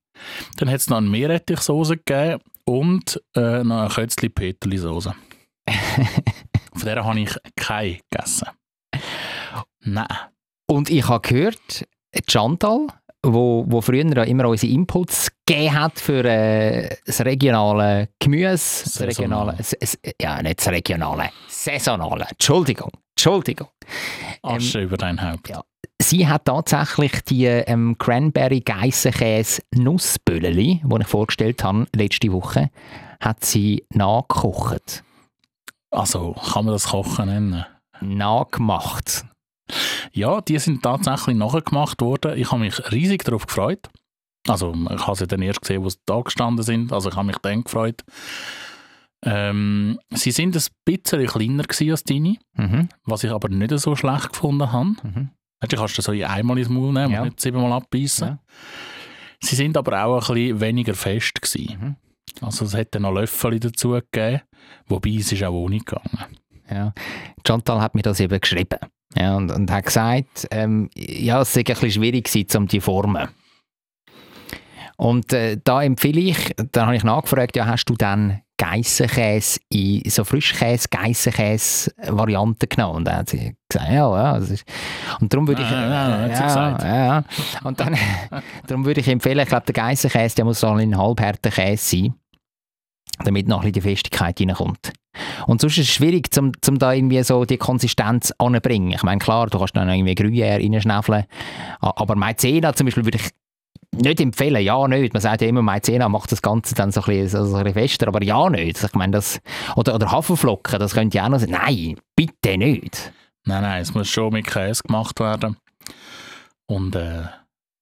Dann 0.57 0.69
hat 0.69 0.77
es 0.77 0.91
noch 0.91 0.99
eine 0.99 1.09
Meerrettichsoße 1.09 1.97
gegeben 1.99 2.43
und 2.65 3.21
äh, 3.35 3.65
noch 3.65 3.81
eine 3.81 3.89
Kötzli-Peterli-Soße. 3.89 5.15
Von 6.75 6.85
der 6.85 7.05
habe 7.05 7.21
ich 7.21 7.35
keine 7.57 7.99
gegessen. 8.11 8.49
Nein. 9.81 10.07
Und 10.67 10.91
ich 10.91 11.09
habe 11.09 11.27
gehört, 11.27 11.87
Chantal, 12.29 12.87
wo, 13.25 13.65
wo 13.67 13.81
früher 13.81 14.27
immer 14.27 14.49
unsere 14.49 14.73
Inputs 14.73 15.31
gegeben 15.47 15.75
hat 15.75 15.99
für 15.99 16.25
äh, 16.25 16.97
das 17.07 17.21
regionale 17.25 18.09
Gemüse, 18.19 18.85
das 18.85 19.01
regionale, 19.01 19.57
ja 20.21 20.43
nicht 20.43 20.59
das 20.61 20.69
regionale, 20.69 21.31
saisonale, 21.49 22.27
Entschuldigung, 22.31 22.91
Entschuldigung. 23.17 23.69
Asche 24.43 24.81
über 24.83 24.97
dein 24.97 25.21
Haupt. 25.21 25.49
ja. 25.49 25.63
Sie 26.03 26.27
hat 26.27 26.45
tatsächlich 26.47 27.23
die 27.23 27.47
ähm, 27.47 27.97
Cranberry 27.99 28.61
Geissenkäse 28.61 29.63
Nussbölleli, 29.75 30.83
die 30.85 31.01
ich 31.01 31.07
vorgestellt 31.07 31.63
habe 31.65 31.87
letzte 31.95 32.33
Woche, 32.33 32.71
hat 33.21 33.45
sie 33.45 33.85
nachgekocht, 33.95 35.03
Also, 35.91 36.35
kann 36.53 36.65
man 36.67 36.75
das 36.75 36.89
Kochen 36.89 37.27
nennen? 37.27 37.65
nachgemacht. 38.01 39.25
Ja, 40.13 40.41
die 40.41 40.59
sind 40.59 40.83
tatsächlich 40.83 41.37
nachgemacht 41.37 42.01
worden. 42.01 42.39
Ich 42.39 42.51
habe 42.51 42.61
mich 42.61 42.93
riesig 42.93 43.25
darauf 43.25 43.47
gefreut. 43.47 43.89
Also, 44.47 44.75
ich 44.75 45.07
habe 45.07 45.17
sie 45.17 45.27
dann 45.27 45.41
erst 45.43 45.63
gesehen, 45.63 45.83
wo 45.83 45.89
sie 45.89 45.99
da 46.07 46.21
gestanden 46.21 46.63
sind. 46.65 46.93
Also, 46.93 47.09
ich 47.11 47.17
habe 47.17 47.27
mich 47.27 47.39
dann 47.39 47.65
gefreut. 47.65 48.03
Ähm, 49.25 49.99
sie 50.11 50.31
sind 50.33 50.55
ein 50.55 50.63
bisschen 50.85 51.27
kleiner 51.27 51.65
als 51.91 52.05
deine, 52.05 52.37
Mhm. 52.57 52.89
was 53.05 53.25
ich 53.25 53.31
aber 53.31 53.49
nicht 53.49 53.77
so 53.79 53.97
schlecht 53.97 54.33
gefunden 54.33 54.71
habe. 54.71 54.95
Mhm. 55.03 55.31
Du 55.67 55.77
kannst 55.79 55.97
du 55.97 56.03
so 56.03 56.13
einmal 56.13 56.59
ins 56.59 56.69
Maul 56.69 56.93
nehmen 56.93 57.11
Ja. 57.13 57.21
und 57.23 57.29
nicht 57.29 57.41
siebenmal 57.41 57.73
abbeißen. 57.73 58.29
Ja. 58.29 58.39
Sie 59.41 59.57
sind 59.57 59.79
aber 59.79 60.05
auch 60.05 60.29
ein 60.29 60.35
bisschen 60.35 60.61
weniger 60.61 60.93
fest 60.95 61.41
gewesen. 61.41 61.79
Mhm. 61.81 61.97
Also 62.47 62.67
es 62.67 62.75
hätte 62.75 63.01
noch 63.01 63.13
Löffel 63.13 63.59
dazu 63.61 63.91
gegeben, 63.93 64.43
wobei 64.89 65.11
es 65.19 65.33
ist 65.33 65.43
auch 65.43 65.53
ohne 65.55 65.79
gegangen. 65.79 66.19
Ja. 66.71 66.93
Chantal 67.47 67.81
hat 67.81 67.95
mir 67.95 68.03
das 68.03 68.21
eben 68.21 68.39
geschrieben. 68.39 68.79
Ja, 69.17 69.37
und, 69.37 69.51
und 69.51 69.71
hat 69.71 69.87
gesagt, 69.87 70.47
ähm, 70.51 70.91
ja, 70.95 71.41
es 71.41 71.53
sei 71.53 71.61
ein 71.61 71.65
bisschen 71.65 71.91
schwierig 71.91 72.25
gewesen, 72.25 72.57
um 72.57 72.67
die 72.67 72.81
formen. 72.81 73.29
Und 74.97 75.33
äh, 75.33 75.59
da 75.63 75.83
empfehle 75.83 76.21
ich, 76.21 76.55
dann 76.73 76.87
habe 76.87 76.97
ich 76.97 77.05
nachgefragt, 77.05 77.57
ja, 77.57 77.67
hast 77.67 77.87
du 77.87 77.95
dann 77.95 78.41
Geissenkäse 78.57 79.59
in 79.69 80.09
so 80.09 80.23
Frischkäse, 80.23 80.89
Geissenkäse-Varianten 80.89 82.69
genommen. 82.69 82.99
Und 82.99 83.05
dann 83.05 83.17
hat 83.19 83.31
sie 83.31 83.57
gesagt, 83.69 83.91
ja, 83.91 84.17
ja. 84.17 84.37
Ist, 84.37 84.65
und 85.21 85.33
darum 85.33 85.49
würde 85.49 85.63
ich, 85.63 85.71
Ja, 85.71 86.27
ja, 86.27 86.29
gesagt. 86.29 86.83
ja, 86.85 87.07
ja. 87.07 87.25
Und 87.65 87.81
dann, 87.81 87.97
darum 88.67 88.85
würde 88.85 89.01
ich 89.01 89.09
empfehlen, 89.09 89.41
ich 89.41 89.49
glaube, 89.49 89.67
der 89.67 89.75
Geissenkäse, 89.75 90.37
der 90.37 90.45
muss 90.45 90.61
so 90.61 90.69
ein 90.69 90.97
halbharter 90.97 91.51
Käse 91.51 91.85
sein, 91.85 92.15
damit 93.25 93.49
noch 93.49 93.59
ein 93.59 93.73
bisschen 93.73 93.73
die 93.73 93.81
Festigkeit 93.81 94.41
reinkommt. 94.41 94.93
Und 95.47 95.61
sonst 95.61 95.79
ist 95.79 95.89
es 95.89 95.95
schwierig, 95.95 96.33
zum, 96.33 96.53
zum 96.61 96.79
da 96.79 96.93
irgendwie 96.93 97.23
so 97.23 97.45
die 97.45 97.57
Konsistenz 97.59 98.33
anzubringen. 98.39 98.91
Ich 98.93 99.03
meine, 99.03 99.19
klar, 99.19 99.47
du 99.49 99.59
kannst 99.59 99.77
dann 99.77 99.89
irgendwie 99.89 100.13
Gruyère 100.15 100.57
reinschnäfeln, 100.63 101.25
a- 101.81 101.93
aber 101.97 102.17
Maizena 102.17 102.73
zum 102.75 102.87
Beispiel 102.87 103.05
würde 103.05 103.19
ich 103.19 103.31
nicht 104.03 104.21
empfehlen, 104.21 104.61
ja 104.63 104.89
nicht. 104.89 105.13
Man 105.13 105.23
sagt 105.23 105.41
ja 105.43 105.47
immer, 105.49 105.63
Maizena 105.63 106.09
macht 106.09 106.33
das 106.33 106.43
Ganze 106.43 106.75
dann 106.75 106.91
so 106.91 107.01
ein 107.03 107.07
bisschen, 107.07 107.47
so, 107.47 107.55
ein 107.57 107.63
bisschen 107.65 107.81
fester, 107.89 108.09
aber 108.09 108.25
ja 108.25 108.51
nicht. 108.51 108.83
Ich 108.83 108.95
meine, 108.95 109.13
das, 109.13 109.41
oder, 109.77 109.95
oder 109.95 110.11
Haferflocken, 110.11 110.81
das 110.81 110.95
könnte 110.95 111.19
ja 111.19 111.27
auch 111.27 111.29
noch 111.29 111.39
sein. 111.39 111.51
Nein, 111.51 111.97
bitte 112.17 112.59
nicht. 112.59 113.13
Nein, 113.47 113.63
nein, 113.63 113.83
es 113.83 113.95
muss 113.95 114.09
schon 114.09 114.33
mit 114.33 114.47
Käse 114.49 114.83
gemacht 114.83 115.21
werden. 115.21 115.57
Und 116.67 116.97
äh, 116.97 117.25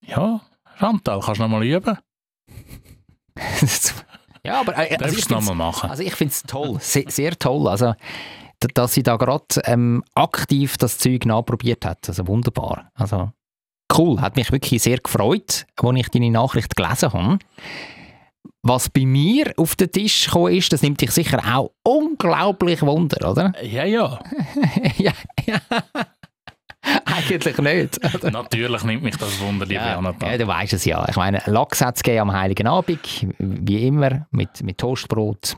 ja, 0.06 0.40
Chantal, 0.78 1.20
kannst 1.20 1.38
du 1.40 1.44
noch 1.44 1.50
mal 1.50 1.64
üben? 1.64 1.96
ja, 4.44 4.60
aber 4.60 4.76
äh, 4.76 4.96
also 4.96 5.16
ich 5.16 5.26
du 5.26 5.34
noch 5.34 5.40
find's- 5.40 5.48
mal 5.48 5.54
machen? 5.54 5.90
Also 5.90 6.02
ich 6.02 6.14
finde 6.14 6.32
es 6.32 6.42
toll, 6.42 6.76
sehr, 6.80 7.04
sehr 7.08 7.38
toll. 7.38 7.68
Also, 7.68 7.94
dass 8.74 8.94
sie 8.94 9.02
da 9.02 9.16
gerade 9.16 9.44
ähm, 9.64 10.04
aktiv 10.14 10.76
das 10.78 10.98
Zeug 10.98 11.26
nachprobiert 11.26 11.84
hat. 11.84 12.08
Also 12.08 12.26
wunderbar. 12.28 12.90
Also 12.94 13.30
cool, 13.96 14.20
hat 14.20 14.36
mich 14.36 14.50
wirklich 14.52 14.82
sehr 14.82 14.98
gefreut, 14.98 15.66
als 15.76 15.98
ich 15.98 16.08
deine 16.10 16.30
Nachricht 16.30 16.76
gelesen 16.76 17.12
habe. 17.12 17.38
Was 18.64 18.88
bei 18.88 19.04
mir 19.04 19.52
auf 19.56 19.74
den 19.74 19.90
Tisch 19.90 20.26
gekommen 20.26 20.54
ist, 20.54 20.72
das 20.72 20.82
nimmt 20.82 21.00
dich 21.00 21.10
sicher 21.10 21.40
auch 21.56 21.72
unglaublich 21.82 22.80
Wunder, 22.82 23.28
oder? 23.30 23.52
Ja, 23.62 23.84
ja. 23.84 24.20
ja, 24.98 25.12
ja. 25.46 25.58
Eigentlich 27.04 27.58
nicht. 27.58 28.22
Natürlich 28.32 28.82
nimmt 28.84 29.02
mich 29.02 29.16
das 29.16 29.38
Wunder, 29.40 29.64
liebe 29.64 29.74
Ja, 29.80 29.94
Jonathan. 29.94 30.30
ja, 30.30 30.38
du 30.38 30.46
weißt 30.46 30.72
es 30.72 30.84
ja. 30.84 31.06
Ich 31.08 31.16
meine, 31.16 31.42
Lachs 31.46 31.80
hat 31.80 31.96
es 32.04 32.18
am 32.18 32.32
Heiligen 32.32 32.66
Abend, 32.66 33.26
wie 33.38 33.86
immer, 33.86 34.26
mit, 34.30 34.62
mit 34.62 34.78
Toastbrot. 34.78 35.56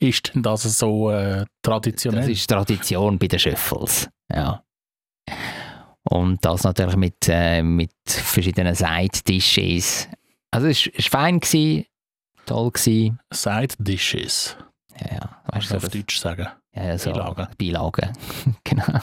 Ist 0.00 0.34
denn 0.34 0.42
das 0.42 0.62
so 0.64 1.10
äh, 1.10 1.44
traditionell? 1.62 2.22
Das 2.22 2.30
ist 2.30 2.48
Tradition 2.48 3.18
bei 3.18 3.28
den 3.28 3.38
Schöffels. 3.38 4.08
Ja. 4.32 4.62
Und 6.10 6.44
das 6.44 6.64
natürlich 6.64 6.96
mit, 6.96 7.28
äh, 7.28 7.62
mit 7.62 7.92
verschiedenen 8.06 8.74
Side-Dishes. 8.74 10.08
Also 10.50 10.66
es 10.66 10.86
war 11.12 11.20
fein, 11.22 11.40
gewesen, 11.40 11.86
toll. 12.46 12.70
Gewesen. 12.72 13.18
Side 13.32 13.74
Dishes. 13.78 14.56
Ja, 15.00 15.14
ja. 15.14 15.18
Kannst 15.50 15.54
Weißt 15.54 15.70
du 15.70 15.70
du, 15.70 15.76
auf 15.76 15.82
das, 15.84 15.92
Deutsch 15.92 16.18
sagen? 16.18 16.48
ja, 16.74 16.84
ja, 16.84 16.98
so 16.98 17.10
Beilagen. 17.12 17.48
Beilagen. 17.58 18.12
genau. 18.64 19.00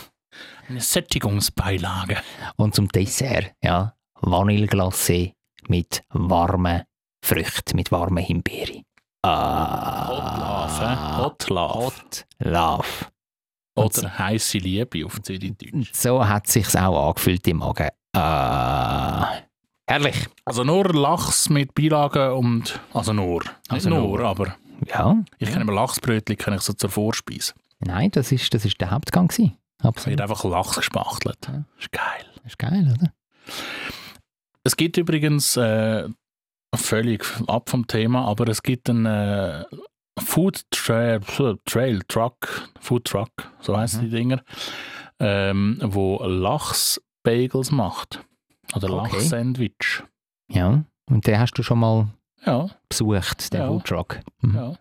Eine 0.71 0.79
Sättigungsbeilage. 0.79 2.15
Und 2.55 2.73
zum 2.73 2.87
Dessert, 2.87 3.51
ja, 3.61 3.93
Vanilleglacé 4.21 5.33
mit 5.67 6.01
warmen 6.07 6.83
Früchten, 7.21 7.75
mit 7.75 7.91
warmen 7.91 8.23
Himbeere. 8.23 8.83
Ah, 9.21 10.07
Hot 10.07 10.79
Love? 10.79 11.17
Hot 11.17 11.49
Love. 11.49 11.73
Hot 11.75 12.25
Love. 12.39 12.87
Oder 13.75 14.17
heiße 14.17 14.59
Liebe 14.59 15.05
auf 15.05 15.21
Zürichdeutsch. 15.21 15.91
So 15.93 16.25
hat 16.25 16.47
sich's 16.47 16.77
auch 16.77 17.09
angefühlt 17.09 17.45
im 17.49 17.57
Magen. 17.57 17.89
Ah, 18.15 19.41
herrlich. 19.89 20.25
Also 20.45 20.63
nur 20.63 20.85
Lachs 20.93 21.49
mit 21.49 21.75
Beilagen 21.75 22.31
und... 22.31 22.79
Also 22.93 23.11
nur. 23.11 23.41
Nicht 23.41 23.71
Also 23.71 23.89
nur, 23.89 24.19
nur. 24.19 24.21
aber... 24.21 24.55
Ja. 24.87 25.17
Ich 25.37 25.49
kenne 25.49 25.63
aber 25.65 25.73
Lachsbrötchen 25.73 26.37
kenne 26.37 26.55
ich 26.55 26.61
so 26.61 26.71
zur 26.71 26.89
Vorspeise. 26.89 27.55
Nein, 27.81 28.09
das 28.11 28.31
ist, 28.31 28.53
das 28.53 28.63
ist 28.63 28.79
der 28.79 28.91
Hauptgang 28.91 29.27
gewesen. 29.27 29.57
Es 29.81 29.85
Absolut. 29.85 30.19
wird 30.19 30.21
einfach 30.21 30.43
Lachs 30.45 30.75
gespachtelt. 30.77 31.37
Ja. 31.47 31.63
ist 31.79 31.91
geil. 31.91 32.25
Ist 32.45 32.57
geil, 32.59 32.93
oder? 32.97 33.13
Es 34.63 34.77
gibt 34.77 34.97
übrigens 34.97 35.57
äh, 35.57 36.07
völlig 36.75 37.25
ab 37.47 37.69
vom 37.69 37.87
Thema, 37.87 38.25
aber 38.25 38.47
es 38.47 38.61
gibt 38.63 38.89
einen 38.89 39.05
äh, 39.05 39.65
Food 40.19 40.63
Trail, 40.71 41.19
Trail 41.65 42.01
Truck, 42.07 42.69
Food 42.79 43.05
Truck, 43.05 43.31
so 43.61 43.75
heißen 43.75 44.01
Mhm. 44.01 44.05
die 44.05 44.09
Dinger, 44.15 44.41
ähm, 45.19 45.79
wo 45.83 46.21
Lachs-Bagels 46.23 47.71
macht. 47.71 48.23
Oder 48.75 48.89
Okay. 48.91 49.15
Lachs-Sandwich. 49.15 50.03
Ja. 50.49 50.83
Und 51.09 51.27
den 51.27 51.39
hast 51.39 51.53
du 51.53 51.63
schon 51.63 51.79
mal 51.79 52.07
Ja, 52.45 52.69
besucht, 52.89 53.53
den 53.53 53.61
Ja. 53.61 53.67
Foodtruck. 53.67 54.19
Mhm. 54.41 54.55
ja. 54.55 54.73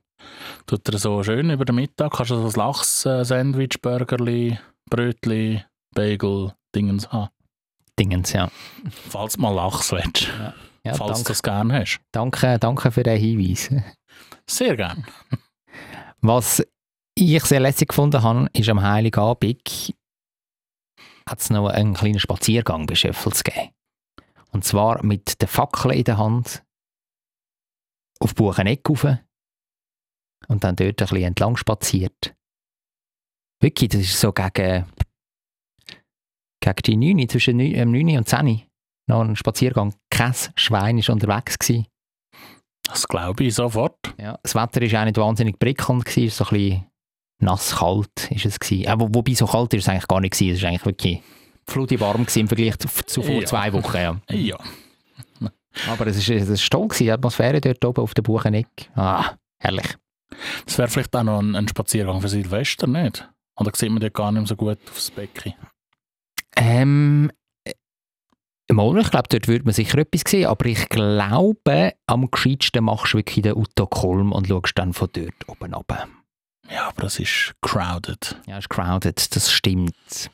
Tut 0.66 0.86
er 0.88 0.98
so 0.98 1.22
schön 1.22 1.48
über 1.50 1.64
den 1.64 1.76
Mittag, 1.76 2.12
kannst 2.12 2.30
du 2.30 2.36
so 2.36 2.46
ein 2.46 2.52
Lachs-Sandwich, 2.54 3.80
Burgerli, 3.80 4.58
Brötli, 4.88 5.64
Bagel, 5.94 6.54
Dingens 6.74 7.10
haben. 7.12 7.30
Dingens, 7.98 8.32
ja. 8.32 8.50
Falls 9.08 9.36
mal 9.36 9.54
Lachs 9.54 9.92
willst. 9.92 10.28
ja 10.84 10.94
falls 10.94 11.22
du 11.22 11.28
das 11.28 11.42
gerne 11.42 11.80
hast. 11.80 12.00
danke, 12.12 12.58
danke 12.58 12.90
für 12.90 13.02
den 13.02 13.18
Hinweis. 13.18 13.70
Sehr 14.48 14.76
gern. 14.76 15.04
Was 16.20 16.62
ich 17.14 17.44
sehr 17.44 17.60
lässig 17.60 17.88
gefunden 17.88 18.22
habe, 18.22 18.48
ist 18.52 18.68
am 18.68 18.82
Heiligen 18.82 19.20
Abend 19.20 19.94
hat 21.30 21.40
es 21.40 21.50
noch 21.50 21.68
einen 21.68 21.94
kleinen 21.94 22.18
Spaziergang 22.18 22.86
bei 22.86 22.96
Schöffels 22.96 23.44
gegeben. 23.44 23.70
Und 24.50 24.64
zwar 24.64 25.04
mit 25.04 25.40
der 25.40 25.48
Fackel 25.48 25.92
in 25.92 26.04
der 26.04 26.18
Hand 26.18 26.64
auf 28.18 28.34
Bucheneck 28.34 28.88
rauf 28.88 29.06
und 30.48 30.64
dann 30.64 30.76
dort 30.76 31.00
ein 31.00 31.06
bisschen 31.06 31.22
entlang 31.22 31.56
spaziert. 31.56 32.34
Wirklich, 33.60 33.90
das 33.90 34.00
ist 34.02 34.18
so 34.20 34.32
gegen, 34.32 34.86
gegen 36.60 36.82
die 37.00 37.14
9, 37.14 37.28
zwischen 37.28 37.56
9, 37.58 37.74
ähm, 37.74 37.90
9 37.92 38.18
und 38.18 38.28
10 38.28 38.62
noch 39.06 39.20
ein 39.22 39.36
Spaziergang. 39.36 39.94
Kein 40.10 40.34
Schwein 40.54 40.98
war 40.98 41.12
unterwegs. 41.14 41.58
Gewesen. 41.58 41.86
Das 42.84 43.06
glaube 43.08 43.44
ich 43.44 43.54
sofort. 43.54 43.98
Ja, 44.18 44.38
das 44.42 44.54
Wetter 44.54 44.80
war 44.80 45.00
auch 45.00 45.04
nicht 45.04 45.16
wahnsinnig 45.16 45.58
prickelnd, 45.58 46.04
gewesen, 46.04 46.26
es 46.28 46.40
war 46.40 46.46
so 46.46 46.54
ein 46.54 46.58
bisschen 46.60 46.86
nass, 47.42 47.76
kalt 47.76 48.30
ist 48.30 48.46
es 48.46 48.58
gewesen. 48.60 48.84
Äh, 48.84 48.94
wo, 49.00 49.08
wobei 49.12 49.34
so 49.34 49.46
kalt 49.46 49.72
ist 49.74 49.82
es 49.84 49.88
eigentlich 49.88 50.08
gar 50.08 50.20
nicht 50.20 50.32
gewesen, 50.34 50.54
es 50.56 50.62
war 50.62 50.68
eigentlich 50.70 50.86
wirklich 50.86 51.22
flutig 51.66 52.00
warm 52.00 52.22
gewesen 52.24 52.40
im 52.40 52.48
Vergleich 52.48 52.76
zu, 52.78 53.22
vor 53.22 53.34
Ja. 53.40 53.46
zwei 53.46 53.72
Wochen. 53.72 53.96
Ja. 53.96 54.20
Ja. 54.30 54.58
Aber 55.88 56.06
es 56.08 56.16
ist, 56.16 56.28
es 56.28 56.48
ist 56.48 56.70
toll 56.70 56.88
gewesen, 56.88 57.04
die 57.04 57.12
Atmosphäre 57.12 57.60
dort 57.60 57.84
oben 57.84 58.02
auf 58.02 58.12
der 58.14 58.22
Bucheneck. 58.22 58.66
Ah, 58.96 59.34
herrlich. 59.58 59.96
Das 60.66 60.78
wäre 60.78 60.88
vielleicht 60.88 61.14
auch 61.14 61.22
noch 61.22 61.40
ein, 61.40 61.54
ein 61.54 61.68
Spaziergang 61.68 62.20
für 62.20 62.28
Silvester, 62.28 62.86
nicht? 62.86 63.28
Oder 63.60 63.72
sieht 63.74 63.90
man 63.90 64.00
dort 64.00 64.14
gar 64.14 64.32
nicht 64.32 64.40
mehr 64.40 64.46
so 64.46 64.56
gut 64.56 64.78
aufs 64.88 65.10
Becken? 65.10 65.52
Ähm, 66.56 67.30
äh, 67.64 68.72
mal, 68.72 68.98
ich 68.98 69.10
glaube, 69.10 69.28
dort 69.28 69.48
würde 69.48 69.64
man 69.64 69.74
sicher 69.74 69.98
etwas 69.98 70.22
sehen, 70.26 70.46
aber 70.46 70.64
ich 70.64 70.88
glaube, 70.88 71.92
am 72.06 72.30
gescheitsten 72.30 72.84
machst 72.84 73.12
du 73.12 73.18
wirklich 73.18 73.42
den 73.42 73.56
Utto 73.56 73.86
Kolm 73.86 74.32
und 74.32 74.48
schaust 74.48 74.72
dann 74.76 74.94
von 74.94 75.10
dort 75.12 75.46
oben 75.46 75.74
runter. 75.74 76.08
Ja, 76.70 76.88
aber 76.88 77.02
das 77.02 77.18
ist 77.18 77.52
crowded. 77.60 78.40
Ja, 78.46 78.56
es 78.56 78.64
ist 78.64 78.70
crowded, 78.70 79.36
das 79.36 79.52
stimmt. 79.52 80.30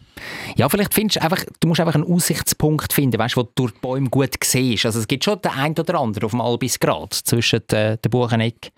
Ja, 0.55 0.69
vielleicht 0.69 0.95
findest 0.95 1.17
du 1.17 1.23
einfach, 1.23 1.45
du 1.61 1.67
musst 1.67 1.81
einfach 1.81 1.95
einen 1.95 2.05
Aussichtspunkt 2.05 2.93
finden, 2.93 3.19
weißt, 3.19 3.37
wo 3.37 3.43
du 3.43 3.53
durch 3.57 3.73
die 3.73 3.81
Bäume 3.81 4.09
gut 4.09 4.35
siehst. 4.45 4.87
Also 4.87 5.01
es 5.01 5.09
gibt 5.09 5.25
schon 5.25 5.41
den 5.41 5.51
einen 5.51 5.77
oder 5.77 5.99
anderen 5.99 6.27
auf 6.27 6.31
dem 6.31 6.41
Albisgrad 6.41 7.13
zwischen 7.13 7.61
der, 7.71 7.97
der 7.97 8.09
Bucheneck 8.09 8.71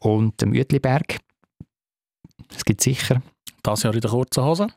und 0.00 0.40
dem 0.40 0.52
Uetliberg. 0.52 1.18
Es 2.54 2.64
gibt 2.64 2.80
sicher. 2.80 3.22
Das 3.62 3.82
Jahr 3.82 3.94
in 3.94 4.00
der 4.00 4.10
kurzen 4.10 4.44
Hose. 4.44 4.68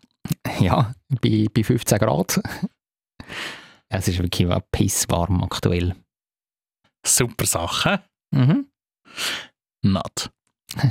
Ja, 0.59 0.93
bei, 1.21 1.47
bei 1.53 1.63
15 1.63 1.97
Grad. 1.99 2.41
Es 3.89 4.07
ist 4.07 4.19
wirklich 4.19 4.47
pisswarm 4.71 5.43
aktuell. 5.43 5.95
Super 7.05 7.45
Sache. 7.45 8.01
Mhm. 8.31 8.67
Not. 9.83 10.31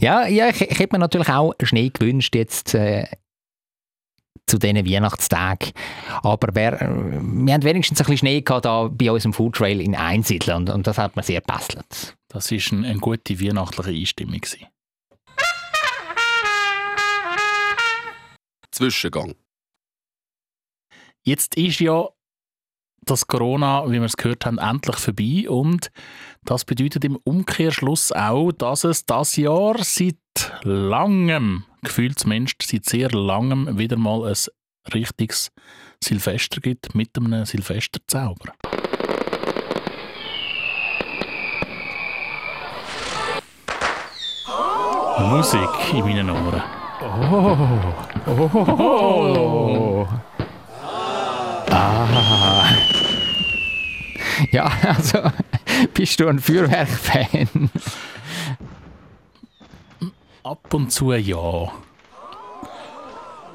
Ja, 0.00 0.26
ja 0.26 0.48
ich, 0.48 0.60
ich 0.60 0.78
hätte 0.78 0.94
mir 0.94 0.98
natürlich 0.98 1.28
auch 1.28 1.54
Schnee 1.62 1.90
gewünscht 1.90 2.34
jetzt 2.34 2.74
äh, 2.74 3.06
zu 4.46 4.58
diesen 4.58 4.86
Weihnachtstagen. 4.86 5.72
Aber 6.22 6.54
wer, 6.54 6.80
äh, 6.80 6.88
wir 6.88 7.54
haben 7.54 7.64
wenigstens 7.64 8.00
ein 8.00 8.04
bisschen 8.04 8.18
Schnee 8.18 8.40
gehabt 8.40 8.64
da 8.64 8.88
bei 8.88 9.10
unserem 9.10 9.32
Foodtrail 9.32 9.80
in 9.80 9.94
Einsiedeln 9.94 10.58
und, 10.58 10.70
und 10.70 10.86
das 10.86 10.98
hat 10.98 11.16
mir 11.16 11.22
sehr 11.22 11.40
gebesselt. 11.40 12.16
Das 12.28 12.50
war 12.50 12.58
ein, 12.72 12.84
eine 12.84 12.98
gute 12.98 13.40
weihnachtliche 13.40 13.90
Einstimmung. 13.90 14.40
gewesen. 14.40 14.66
Zwischengang. 18.78 19.34
Jetzt 21.24 21.56
ist 21.56 21.80
ja 21.80 22.10
das 23.00 23.26
Corona, 23.26 23.84
wie 23.90 23.94
wir 23.94 24.04
es 24.04 24.16
gehört 24.16 24.46
haben, 24.46 24.58
endlich 24.58 24.94
vorbei 24.94 25.50
und 25.50 25.90
das 26.44 26.64
bedeutet 26.64 27.04
im 27.04 27.16
Umkehrschluss 27.16 28.12
auch, 28.12 28.52
dass 28.52 28.84
es 28.84 29.04
das 29.04 29.34
Jahr 29.34 29.82
seit 29.82 30.14
langem, 30.62 31.64
gefühlt 31.82 32.20
zumindest 32.20 32.62
seit 32.62 32.84
sehr 32.84 33.10
langem, 33.10 33.78
wieder 33.78 33.96
mal 33.96 34.24
ein 34.24 34.92
richtiges 34.94 35.50
Silvester 36.00 36.60
gibt 36.60 36.94
mit 36.94 37.10
einem 37.16 37.46
Silvesterzauber. 37.46 38.52
Musik 45.18 45.94
in 45.94 46.04
meinen 46.04 46.30
Ohren. 46.30 46.77
Oh. 47.00 47.06
Ah. 51.70 52.68
Ja, 54.50 54.70
also 54.82 55.30
bist 55.94 56.18
du 56.18 56.26
ein 56.28 56.38
Feuerwerk-Fan? 56.40 57.70
Ab 60.42 60.74
und 60.74 60.90
zu 60.90 61.12
ja. 61.12 61.70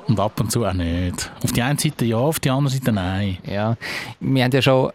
Und 0.08 0.20
ab 0.20 0.40
und 0.40 0.52
zu 0.52 0.66
auch 0.66 0.74
nicht. 0.74 1.32
Auf 1.44 1.52
die 1.52 1.62
einen 1.62 1.78
Seite 1.78 2.06
ja, 2.06 2.18
auf 2.18 2.40
die 2.40 2.50
andere 2.50 2.74
Seite 2.74 2.92
nein. 2.92 3.40
Ja, 3.46 3.76
wir 4.20 4.44
haben 4.44 4.52
ja 4.52 4.62
schon 4.62 4.92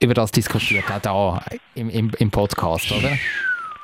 über 0.00 0.14
das 0.14 0.32
diskutiert, 0.32 1.06
auch 1.06 1.40
hier 1.48 1.60
im, 1.74 1.90
im, 1.90 2.10
im 2.18 2.30
Podcast, 2.30 2.90
oder? 2.92 3.10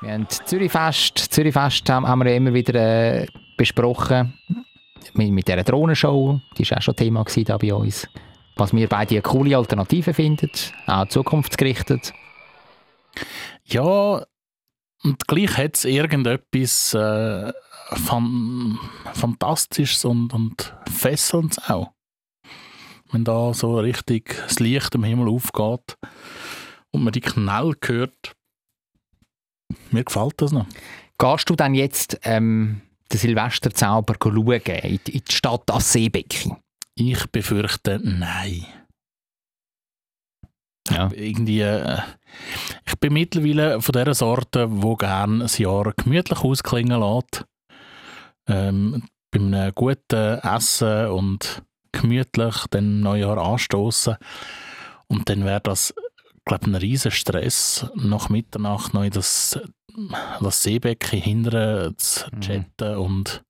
Wir 0.01 0.13
haben 0.13 0.29
Zürichfest, 0.29 1.19
Zürichfest 1.19 1.89
haben, 1.89 2.07
haben 2.07 2.21
wir 2.21 2.31
ja 2.31 2.37
immer 2.37 2.53
wieder 2.53 2.75
äh, 2.75 3.27
besprochen. 3.57 4.35
Mit, 5.15 5.31
mit 5.31 5.49
dieser 5.49 5.63
Drohnenshow, 5.63 6.41
die 6.57 6.69
war 6.71 6.79
auch 6.79 6.83
schon 6.83 6.97
Thema 6.97 7.25
da 7.25 7.57
bei 7.57 7.75
uns. 7.75 8.09
Was 8.57 8.73
wir 8.73 8.89
beide 8.89 9.15
eine 9.15 9.23
coole 9.23 9.57
Alternative 9.57 10.15
finden, 10.15 10.51
auch 10.87 11.09
zukunftsgerichtet. 11.09 12.13
Ja, 13.65 14.25
und 15.03 15.27
gleich 15.27 15.57
hat 15.57 15.77
es 15.77 15.85
irgendetwas 15.85 16.95
äh, 16.95 17.53
fan 17.93 18.79
Fantastisches 19.13 20.05
und, 20.05 20.33
und 20.33 20.75
Fesselndes 20.91 21.59
auch. 21.69 21.93
Wenn 23.13 23.25
da 23.25 23.53
so 23.55 23.79
richtig 23.79 24.37
das 24.45 24.59
Licht 24.59 24.95
am 24.95 25.05
Himmel 25.05 25.29
aufgeht 25.29 25.97
und 26.91 27.05
man 27.05 27.13
die 27.13 27.21
Knall 27.21 27.75
hört, 27.85 28.35
mir 29.91 30.05
gefällt 30.05 30.35
das 30.41 30.53
noch. 30.53 30.67
Gehst 31.19 31.49
du 31.49 31.55
dann 31.55 31.75
jetzt 31.75 32.19
ähm, 32.25 32.81
den 33.15 33.21
Silvesterzauber 33.21 34.15
schauen 34.23 34.53
in, 34.61 35.01
die- 35.07 35.23
Stadt 35.31 35.71
als 35.71 35.93
Seebecki? 35.93 36.55
Ich 36.97 37.27
befürchte, 37.31 38.01
nein. 38.03 38.67
Ja. 40.91 41.11
Irgendwie, 41.13 41.61
äh, 41.61 41.99
ich 42.87 42.99
bin 43.01 43.15
mittlerweile 43.15 43.81
von 43.81 43.93
der 43.95 44.15
Sorte, 44.15 44.67
wo 44.71 44.97
gerne 44.97 45.45
ein 45.45 45.51
Jahr 45.63 45.93
gemütlich 45.97 46.39
ausklingen 46.41 47.01
lässt. 47.01 47.45
Ähm, 48.47 49.05
bei 49.31 49.41
einem 49.41 49.73
guten 49.75 50.39
Essen 50.41 51.07
und 51.09 51.63
gemütlich 51.93 52.67
den 52.73 53.01
Neujahr 53.01 53.39
anstoßen. 53.39 54.17
Und 55.09 55.29
dann 55.29 55.45
wäre 55.45 55.61
das, 55.63 55.95
glaube 56.45 56.65
ich, 56.65 56.69
ein 56.69 56.75
riesen 56.75 57.11
Stress, 57.11 57.87
nach 57.95 58.29
Mitternacht 58.29 58.93
noch 58.95 59.05
in 59.05 59.11
das, 59.11 59.59
das 60.41 60.63
Seebecken 60.63 61.21
hindern 61.21 61.97
zu 61.99 62.27
Mhm. 62.33 62.41
chatten 62.41 62.97
und 62.97 63.43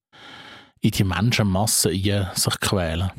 in 0.81 0.91
die 0.91 1.05
Menschenmasse 1.05 1.91
sich 1.91 2.61
quälen. 2.61 3.11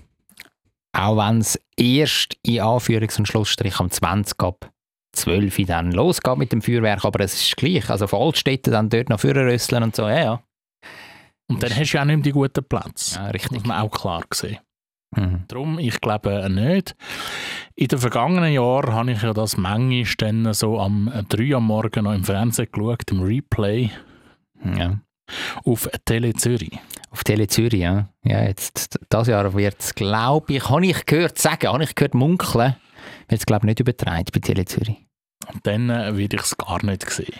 Auch 0.93 1.17
wenn 1.17 1.39
es 1.39 1.59
erst 1.75 2.37
in 2.43 2.61
Anführungs- 2.61 3.17
und 3.17 3.27
Schlussstrich 3.27 3.79
am 3.79 3.89
20 3.89 4.39
ab 4.43 4.71
12 5.13 5.59
Uhr 5.59 5.65
dann 5.65 5.91
losgeht 5.91 6.37
mit 6.37 6.51
dem 6.51 6.61
Feuerwerk, 6.61 7.03
aber 7.05 7.21
es 7.21 7.33
ist 7.41 7.57
gleich. 7.57 7.89
Also 7.89 8.07
von 8.07 8.21
Altstädten 8.21 8.71
dann 8.71 8.89
dort 8.89 9.09
noch 9.09 9.19
vorrösseln 9.19 9.83
und 9.83 9.95
so, 9.95 10.03
ja, 10.07 10.23
ja. 10.23 10.43
Und 11.47 11.61
dann 11.63 11.75
hast 11.75 11.91
du 11.91 11.97
ja 11.97 12.01
auch 12.01 12.05
nicht 12.05 12.15
mehr 12.17 12.23
die 12.23 12.31
guten 12.31 12.63
Plätze. 12.63 13.15
ja 13.19 13.25
richtig. 13.27 13.49
Das 13.49 13.51
muss 13.51 13.65
man 13.65 13.81
auch 13.81 13.91
klar 13.91 14.23
sehen. 14.33 14.57
Mhm. 15.15 15.43
Darum, 15.47 15.79
ich 15.79 15.99
glaube 16.01 16.31
äh, 16.43 16.49
nicht. 16.49 16.95
In 17.75 17.87
den 17.87 17.99
vergangenen 17.99 18.53
Jahren 18.53 18.93
habe 18.93 19.11
ich 19.11 19.21
ja 19.21 19.33
das 19.33 19.57
manchmal 19.57 20.05
dann 20.17 20.53
so 20.53 20.79
am 20.79 21.11
3 21.29 21.55
am 21.55 21.67
Morgen 21.67 22.03
noch 22.03 22.13
im 22.13 22.23
Fernsehen 22.23 22.67
geschaut, 22.71 23.11
im 23.11 23.21
Replay 23.21 23.89
Ja. 24.77 24.99
auf 25.65 25.89
Tele 26.05 26.33
Zürich. 26.33 26.71
Auf 27.11 27.23
Tele 27.23 27.47
Zürich, 27.47 27.81
ja. 27.81 28.09
ja 28.23 28.43
jetzt, 28.43 28.99
das 29.09 29.27
Jahr 29.27 29.53
wird 29.53 29.75
es, 29.79 29.95
glaube 29.95 30.53
ich, 30.53 30.69
habe 30.69 30.85
ich 30.85 31.05
gehört 31.05 31.37
sagen, 31.37 31.67
habe 31.67 31.83
ich 31.83 31.95
gehört 31.95 32.13
munkeln, 32.13 32.75
wird 33.27 33.39
es, 33.39 33.45
glaube 33.45 33.65
ich, 33.65 33.69
nicht 33.69 33.79
übertragen 33.79 34.25
bei 34.33 34.39
Tele 34.39 34.65
Zürich. 34.65 34.97
Und 35.51 35.65
dann 35.67 35.89
äh, 35.89 36.17
werde 36.17 36.35
ich 36.37 36.41
es 36.41 36.57
gar 36.57 36.83
nicht 36.83 37.09
sehen. 37.09 37.33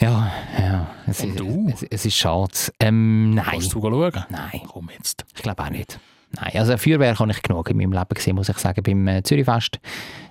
Ja, 0.00 0.30
ja. 0.58 0.86
Es, 1.06 1.20
Und 1.20 1.30
ist, 1.30 1.40
du? 1.40 1.68
Es, 1.72 1.82
es 1.82 2.06
ist 2.06 2.16
schade. 2.16 2.52
Ähm, 2.78 3.30
nein. 3.30 3.44
Kannst 3.50 3.74
du 3.74 3.80
schauen? 3.80 4.24
Nein. 4.28 4.60
Komm 4.68 4.90
jetzt. 4.96 5.24
Ich 5.34 5.42
glaube 5.42 5.62
auch 5.64 5.70
nicht. 5.70 5.98
Nein, 6.32 6.52
also 6.56 6.72
ein 6.72 6.78
Feuerwerk 6.78 7.18
habe 7.20 7.30
ich 7.30 7.42
genug 7.42 7.70
in 7.70 7.76
meinem 7.76 7.92
Leben 7.92 8.14
gesehen, 8.14 8.36
muss 8.36 8.48
ich 8.48 8.58
sagen, 8.58 8.82
beim 8.82 9.08
äh, 9.08 9.22
Zürichfest. 9.22 9.80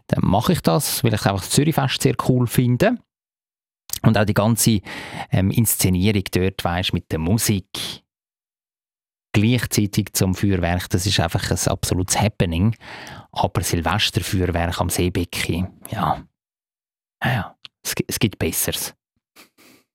Dann 0.08 0.24
mache 0.24 0.54
ich 0.54 0.62
das, 0.62 1.04
weil 1.04 1.14
ich 1.14 1.26
einfach 1.26 1.42
das 1.42 1.50
Zürichfest 1.50 2.02
sehr 2.02 2.16
cool 2.28 2.48
finde. 2.48 2.98
Und 4.04 4.18
auch 4.18 4.26
die 4.26 4.34
ganze 4.34 4.82
ähm, 5.32 5.50
Inszenierung 5.52 6.24
dort, 6.32 6.64
weißt, 6.64 6.94
mit 6.94 7.12
der 7.12 7.20
Musik 7.20 8.04
gleichzeitig 9.34 10.14
zum 10.14 10.34
Feuerwerk, 10.34 10.90
das 10.90 11.06
ist 11.06 11.20
einfach 11.20 11.52
ein 11.52 11.72
absolutes 11.72 12.20
Happening. 12.20 12.76
Aber 13.32 13.62
Silvesterfeuerwerk 13.62 14.80
am 14.80 14.90
Seebecki, 14.90 15.66
ja, 15.92 16.24
ja, 17.24 17.32
ja, 17.32 17.58
es, 17.84 17.96
es 18.08 18.20
gibt 18.20 18.40
Besseres. 18.40 18.96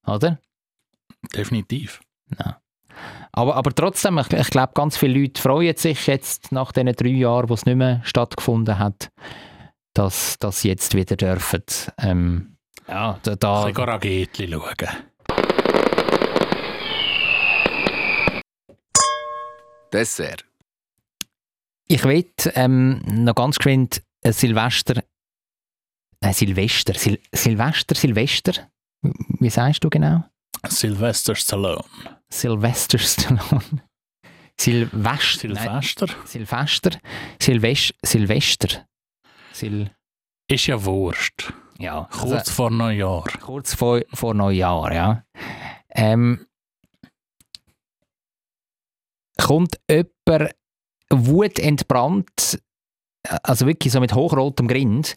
Oder? 0.07 0.41
Definitiv. 1.35 2.01
Aber, 3.33 3.57
aber 3.57 3.75
trotzdem, 3.75 4.19
ich, 4.19 4.31
ich 4.33 4.51
glaube, 4.51 4.73
ganz 4.75 4.97
viele 4.97 5.21
Leute 5.21 5.41
freuen 5.41 5.77
sich 5.77 6.07
jetzt 6.07 6.53
nach 6.53 6.73
diesen 6.73 6.93
drei 6.93 7.09
Jahren, 7.09 7.49
wo 7.49 7.55
es 7.55 7.65
nicht 7.65 7.77
mehr 7.77 8.01
stattgefunden 8.05 8.79
hat, 8.79 9.11
dass 9.95 10.39
sie 10.51 10.69
jetzt 10.69 10.95
wieder 10.95 11.17
dürfen. 11.17 11.63
Ähm, 11.99 12.57
ja, 12.89 13.19
da, 13.23 13.37
da, 13.37 13.65
Ein 13.65 14.01
bisschen 14.01 14.53
schauen. 14.53 14.89
Dessert. 19.93 20.45
ich 21.87 22.03
will 22.05 22.25
ähm, 22.55 23.03
noch 23.07 23.35
ganz 23.35 23.59
geschwind 23.59 24.03
ein 24.25 24.33
Silvester, 24.33 25.03
äh, 26.21 26.33
Silvester, 26.33 26.95
Sil 26.97 27.21
Silvester, 27.33 27.95
Silvester, 27.95 28.53
wie 29.03 29.51
sagst 29.51 29.85
du 29.85 29.91
genau? 29.91 30.25
Sylvester 30.69 31.35
Stallone. 31.35 31.85
Silvester 32.31 32.99
Stallone. 32.99 33.83
Silvester. 34.61 35.49
nein, 35.49 35.57
Silvester? 35.83 36.07
Silvester. 36.25 36.91
Silvest 37.41 37.95
Silvester. 38.05 38.87
Sil 39.53 39.91
Ist 40.49 40.67
ja 40.67 40.83
Wurst. 40.85 41.53
ja, 41.79 42.09
Kurz 42.13 42.33
also- 42.33 42.53
vor 42.53 42.71
Neujahr. 42.71 43.25
kurz 43.41 43.75
vor, 43.75 44.01
vor 44.15 44.35
Neujahr, 44.35 44.93
ja. 44.93 45.25
Ähm, 45.91 46.47
kommt 49.39 49.81
jemand 49.91 50.55
wutentbrannt, 51.11 52.63
also 53.43 53.67
wirklich 53.67 53.93
so 53.93 54.01
mit 54.01 54.15
hochrotem 54.15 54.69
Grind, 54.69 55.15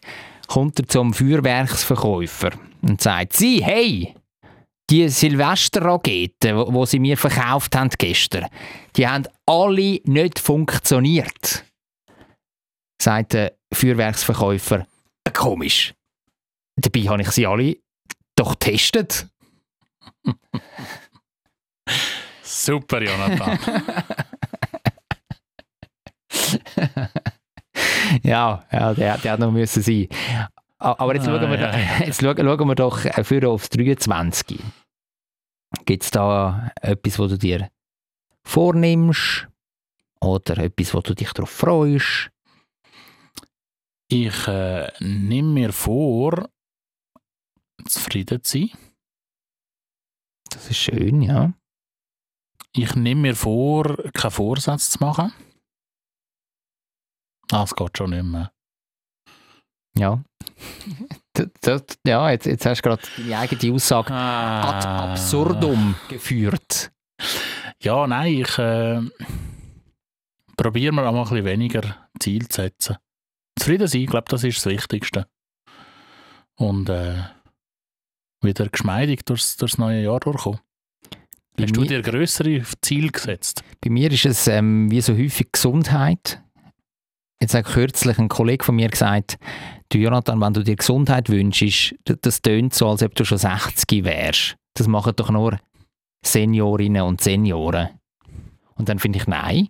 kommt 0.48 0.78
er 0.78 0.86
zum 0.88 1.14
Feuerwerksverkäufer 1.14 2.50
und 2.82 3.00
sagt, 3.00 3.32
sie, 3.34 3.64
hey, 3.64 4.14
die 4.90 5.08
Silvesterraketen, 5.08 6.56
wo, 6.56 6.72
wo 6.72 6.86
sie 6.86 6.98
mir 6.98 7.16
verkauft 7.16 7.76
haben 7.76 7.90
gestern, 7.98 8.46
die 8.96 9.06
haben 9.06 9.26
alle 9.46 10.00
nicht 10.04 10.38
funktioniert. 10.38 11.64
Sagt 13.00 13.34
der 13.34 13.52
Feuerwerksverkäufer, 13.74 14.86
"Äh, 15.24 15.30
komisch. 15.32 15.92
Dabei 16.80 17.00
habe 17.08 17.22
ich 17.22 17.30
sie 17.30 17.46
alle 17.46 17.76
doch 18.36 18.52
getestet. 18.58 19.26
Super, 22.42 23.02
Jonathan. 23.02 23.58
ja, 28.22 28.64
ja 28.72 28.94
der, 28.94 29.18
der 29.18 29.32
hat 29.32 29.40
noch 29.40 29.50
müssen 29.50 29.82
sein. 29.82 30.08
Aber 30.78 31.14
jetzt, 31.14 31.26
Ah, 31.26 31.38
schauen, 31.38 31.50
wir, 31.50 31.58
ja. 31.58 31.98
jetzt 32.04 32.20
schauen, 32.20 32.36
schauen 32.36 32.68
wir 32.68 32.74
doch 32.74 33.04
äh, 33.04 33.24
für 33.24 33.48
aufs 33.48 33.70
23. 33.70 34.58
Gibt 35.86 36.02
es 36.02 36.10
da 36.10 36.72
etwas, 36.82 37.18
wo 37.18 37.28
du 37.28 37.38
dir 37.38 37.70
vornimmst? 38.44 39.48
Oder 40.20 40.58
etwas, 40.58 40.92
wo 40.92 41.00
du 41.00 41.14
dich 41.14 41.32
darauf 41.32 41.50
freust? 41.50 42.30
Ich 44.08 44.46
äh, 44.48 44.90
nehme 45.00 45.52
mir 45.52 45.72
vor, 45.72 46.48
zufrieden 47.86 48.42
zu 48.42 48.58
sein. 48.58 48.70
Das 50.50 50.70
ist 50.70 50.78
schön, 50.78 51.22
ja. 51.22 51.52
Ich 52.72 52.94
nehme 52.94 53.22
mir 53.22 53.36
vor, 53.36 53.96
keinen 54.12 54.30
Vorsatz 54.30 54.90
zu 54.90 54.98
machen. 55.00 55.32
Ah, 57.52 57.62
es 57.62 57.74
geht 57.74 57.96
schon 57.96 58.10
nicht 58.10 58.24
mehr. 58.24 58.52
Ja. 59.96 60.22
D- 61.38 61.46
d- 61.64 61.80
ja, 62.06 62.30
jetzt, 62.30 62.46
jetzt 62.46 62.64
hast 62.66 62.82
du 62.82 62.88
gerade 62.88 63.02
deine 63.16 63.38
eigene 63.38 63.74
Aussage 63.74 64.12
ad 64.12 64.86
Ah. 64.86 65.12
absurdum 65.12 65.94
geführt. 66.08 66.90
Ja, 67.82 68.06
nein, 68.06 68.32
ich 68.40 68.58
äh, 68.58 69.00
probiere 70.56 70.92
mir 70.94 71.06
auch 71.06 71.12
mal 71.12 71.18
ein 71.22 71.28
bisschen 71.28 71.44
weniger 71.44 72.08
Ziel 72.18 72.48
zu 72.48 72.62
setzen. 72.62 72.96
Zufrieden 73.58 73.86
sein, 73.88 74.02
ich 74.02 74.06
glaube, 74.10 74.26
das 74.28 74.44
ist 74.44 74.58
das 74.64 74.66
Wichtigste. 74.72 75.26
Und 76.56 76.88
äh, 76.88 77.22
wieder 78.42 78.68
geschmeidig 78.68 79.24
durchs, 79.24 79.56
durchs 79.56 79.78
neue 79.78 80.02
Jahr 80.02 80.20
durchkommen. 80.20 80.60
Hast 81.60 81.74
du 81.76 81.84
dir 81.84 82.02
grössere 82.02 82.62
Ziele 82.82 83.08
gesetzt? 83.10 83.62
Bei 83.80 83.88
mir 83.90 84.10
ist 84.12 84.26
es 84.26 84.46
ähm, 84.46 84.90
wie 84.90 85.00
so 85.00 85.14
häufig 85.14 85.52
Gesundheit. 85.52 86.42
Jetzt 87.40 87.54
hat 87.54 87.66
kürzlich 87.66 88.18
ein 88.18 88.28
Kollege 88.28 88.64
von 88.64 88.76
mir 88.76 88.88
gesagt, 88.88 89.38
du 89.90 89.98
Jonathan, 89.98 90.40
wenn 90.40 90.54
du 90.54 90.62
dir 90.62 90.76
Gesundheit 90.76 91.28
wünschst, 91.28 91.94
das 92.04 92.40
tönt 92.40 92.74
so, 92.74 92.88
als 92.88 93.02
ob 93.02 93.14
du 93.14 93.24
schon 93.24 93.38
60 93.38 94.04
wärst. 94.04 94.56
Das 94.74 94.88
machen 94.88 95.12
doch 95.16 95.30
nur 95.30 95.58
Seniorinnen 96.24 97.02
und 97.02 97.20
Senioren. 97.20 97.90
Und 98.74 98.88
dann 98.88 98.98
finde 98.98 99.18
ich, 99.18 99.26
nein. 99.26 99.68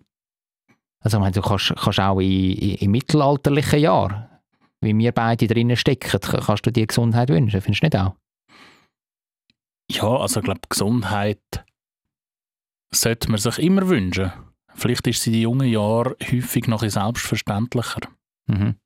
Also 1.01 1.19
ich 1.19 1.21
meine, 1.21 1.33
du 1.33 1.43
kannst, 1.43 1.75
kannst 1.77 2.01
auch 2.01 2.19
in, 2.21 2.53
in, 2.53 2.75
im 2.77 2.91
mittelalterlichen 2.91 3.81
Jahr, 3.81 4.43
wie 4.81 4.97
wir 4.97 5.13
beide 5.13 5.47
drinnen 5.47 5.77
stecken, 5.77 6.21
kannst 6.21 6.67
du 6.67 6.73
dir 6.73 6.87
Gesundheit 6.87 7.29
wünschen, 7.29 7.61
findest 7.61 7.83
du 7.83 7.87
nicht 7.87 7.97
auch? 7.97 8.15
Ja, 9.91 10.17
also 10.17 10.41
ich 10.41 10.45
glaube, 10.45 10.61
Gesundheit 10.69 11.65
sollte 12.93 13.31
man 13.31 13.39
sich 13.39 13.59
immer 13.59 13.89
wünschen. 13.89 14.33
Vielleicht 14.77 15.07
ist 15.07 15.23
sie 15.23 15.35
in 15.35 15.41
jungen 15.43 15.69
Jahren 15.69 16.15
häufig 16.31 16.69
noch 16.69 16.83
ein 16.83 16.91
selbstverständlicher. 16.91 18.01
Mhm. 18.47 18.77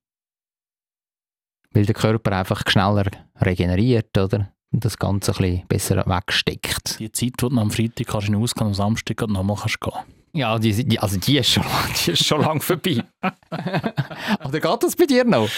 Weil 1.72 1.86
der 1.86 1.94
Körper 1.94 2.32
einfach 2.32 2.62
schneller 2.66 3.10
regeneriert, 3.40 4.16
oder? 4.16 4.52
Und 4.72 4.84
das 4.84 4.98
Ganze 4.98 5.32
ein 5.32 5.38
bisschen 5.38 5.66
besser 5.66 6.06
wegsteckt. 6.06 6.98
Die 7.00 7.10
Zeit, 7.10 7.32
die 7.40 7.48
du 7.48 7.48
am 7.48 7.70
Freitag 7.70 8.06
kannst 8.06 8.28
in 8.28 8.34
den 8.34 8.42
Ausgang 8.42 8.68
am 8.68 8.74
Samstag 8.74 9.20
nochmal 9.28 9.56
kannst 9.56 9.80
gehen. 9.80 9.92
Ja, 10.32 10.60
die, 10.60 10.84
die, 10.84 10.98
also 10.98 11.18
die 11.18 11.38
ist 11.38 11.50
schon, 11.50 11.64
die 12.06 12.12
ist 12.12 12.24
schon 12.24 12.40
lang 12.40 12.60
vorbei. 12.60 13.02
oder 14.44 14.60
geht 14.60 14.82
das 14.82 14.94
bei 14.94 15.06
dir 15.06 15.24
noch? 15.24 15.48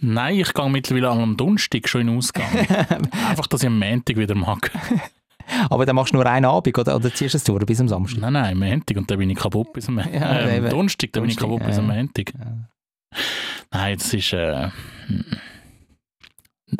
Nein, 0.00 0.40
ich 0.40 0.52
gehe 0.52 0.68
mittlerweile 0.68 1.08
am 1.08 1.36
Donnerstag 1.36 1.88
schon 1.88 2.02
in 2.02 2.06
den 2.08 2.18
Ausgang. 2.18 2.52
Einfach, 3.28 3.46
dass 3.46 3.62
ich 3.62 3.68
am 3.68 3.78
Montag 3.78 4.16
wieder 4.16 4.34
mag. 4.34 4.70
Aber 5.70 5.86
dann 5.86 5.96
machst 5.96 6.12
du 6.12 6.16
nur 6.16 6.26
einen 6.26 6.46
Abend, 6.46 6.76
oder, 6.78 6.96
oder 6.96 7.12
ziehst 7.12 7.34
du 7.34 7.38
es 7.38 7.44
durch 7.44 7.64
bis 7.66 7.80
am 7.80 7.88
Samstag? 7.88 8.20
Nein, 8.20 8.32
nein, 8.32 8.52
am 8.52 8.58
Montag 8.58 8.96
und 8.96 9.10
dann 9.10 9.18
bin 9.18 9.30
ich 9.30 9.38
kaputt 9.38 9.72
bis 9.72 9.88
am 9.88 9.98
Ja, 10.12 10.40
äh, 10.40 10.68
Donnerstag, 10.68 11.12
dann 11.12 11.22
bin 11.22 11.30
ich 11.30 11.36
kaputt 11.36 11.64
bis 11.64 11.78
am 11.78 11.88
ja. 11.88 11.96
Montag. 11.96 12.32
Nein, 13.70 13.98
das 13.98 14.14
ist 14.14 14.32
äh, 14.32 14.70
hm, 15.06 15.24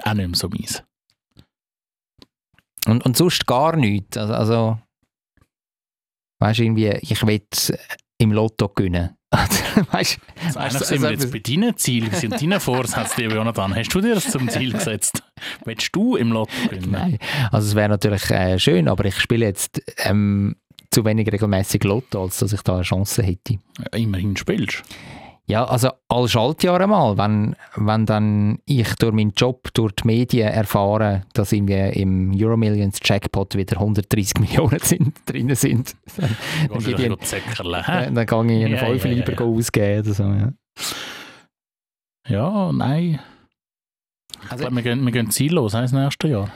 auch 0.05 0.15
nicht 0.15 0.29
mehr 0.29 0.37
so 0.37 0.49
meins. 0.49 0.83
Und, 2.87 3.05
und 3.05 3.17
sonst 3.17 3.47
gar 3.47 3.77
nichts. 3.77 4.17
Also, 4.17 4.35
also 4.35 4.79
weißt 6.41 6.59
du, 6.59 6.63
irgendwie, 6.63 6.89
ich 6.89 7.27
will 7.27 7.43
im 8.19 8.33
Lotto 8.33 8.69
gewinnen. 8.69 9.18
weißt 9.93 10.19
eigentlich 10.57 10.73
so- 10.73 10.85
sind 10.85 11.03
wir 11.03 11.11
jetzt 11.11 11.31
bei 11.31 11.39
deinen 11.41 11.77
Zielen, 11.77 12.11
sind 12.13 12.41
deine 12.41 12.61
Vorsätze, 12.61 13.21
lieber 13.21 13.35
Jonathan? 13.37 13.75
Hast 13.77 13.95
du 13.95 14.01
dir 14.01 14.15
das 14.15 14.31
zum 14.31 14.49
Ziel 14.49 14.73
gesetzt? 14.73 15.23
Willst 15.65 15.95
du 15.95 16.17
im 16.17 16.33
Lotto 16.33 16.53
gewinnen? 16.69 16.91
Nein, 16.91 17.19
also 17.53 17.69
es 17.69 17.75
wäre 17.75 17.91
natürlich 17.91 18.31
äh, 18.31 18.59
schön, 18.59 18.89
aber 18.89 19.05
ich 19.05 19.19
spiele 19.21 19.45
jetzt 19.45 19.83
ähm, 19.99 20.57
zu 20.91 21.05
wenig 21.05 21.31
regelmäßig 21.31 21.85
Lotto, 21.85 22.23
als 22.23 22.39
dass 22.39 22.53
ich 22.55 22.63
da 22.63 22.77
eine 22.77 22.83
Chance 22.83 23.23
hätte. 23.23 23.55
Ja, 23.79 23.99
immerhin 23.99 24.37
spielst 24.37 24.83
Ja, 25.49 25.65
also 25.65 25.89
alle 26.09 26.29
Schaltjahre 26.29 26.87
mal, 26.87 27.17
wenn, 27.17 27.57
wenn 27.77 28.05
dann 28.05 28.59
ich 28.67 28.95
durch 28.97 29.15
meinen 29.15 29.33
Job, 29.35 29.69
durch 29.73 29.93
die 29.93 30.07
Medien 30.07 30.49
erfahre, 30.49 31.23
dass 31.33 31.53
irgendwie 31.53 32.01
im 32.01 32.35
Euromillions 32.39 32.99
Jackpot 33.03 33.55
wieder 33.57 33.79
130 33.79 34.35
Millionen 34.41 34.79
sind, 34.81 35.15
drin 35.25 35.55
sind, 35.55 35.97
dann, 36.19 36.37
du 36.69 36.91
ich 36.91 36.97
ein 36.97 37.17
hä? 37.87 38.11
dann 38.13 38.27
gehe 38.27 38.59
ich 38.59 38.65
einen 38.67 38.75
Ja, 38.75 38.79
Fünfer 38.87 39.09
ja, 39.09 39.15
lieber 39.15 39.33
ja. 39.33 39.41
ausgeben 39.41 40.01
oder 40.03 40.15
so. 40.15 40.23
Ja. 40.25 40.53
Ja, 42.29 42.73
nein. 42.73 43.19
Ich 44.45 44.51
Also- 44.53 44.65
glaube, 44.65 44.77
wir 44.77 44.83
gehen, 44.83 45.03
wir 45.05 45.13
gehen 45.13 45.31
ziellos 45.31 45.73
ins 45.73 45.93
nächste 45.93 46.29
Jahr. 46.29 46.53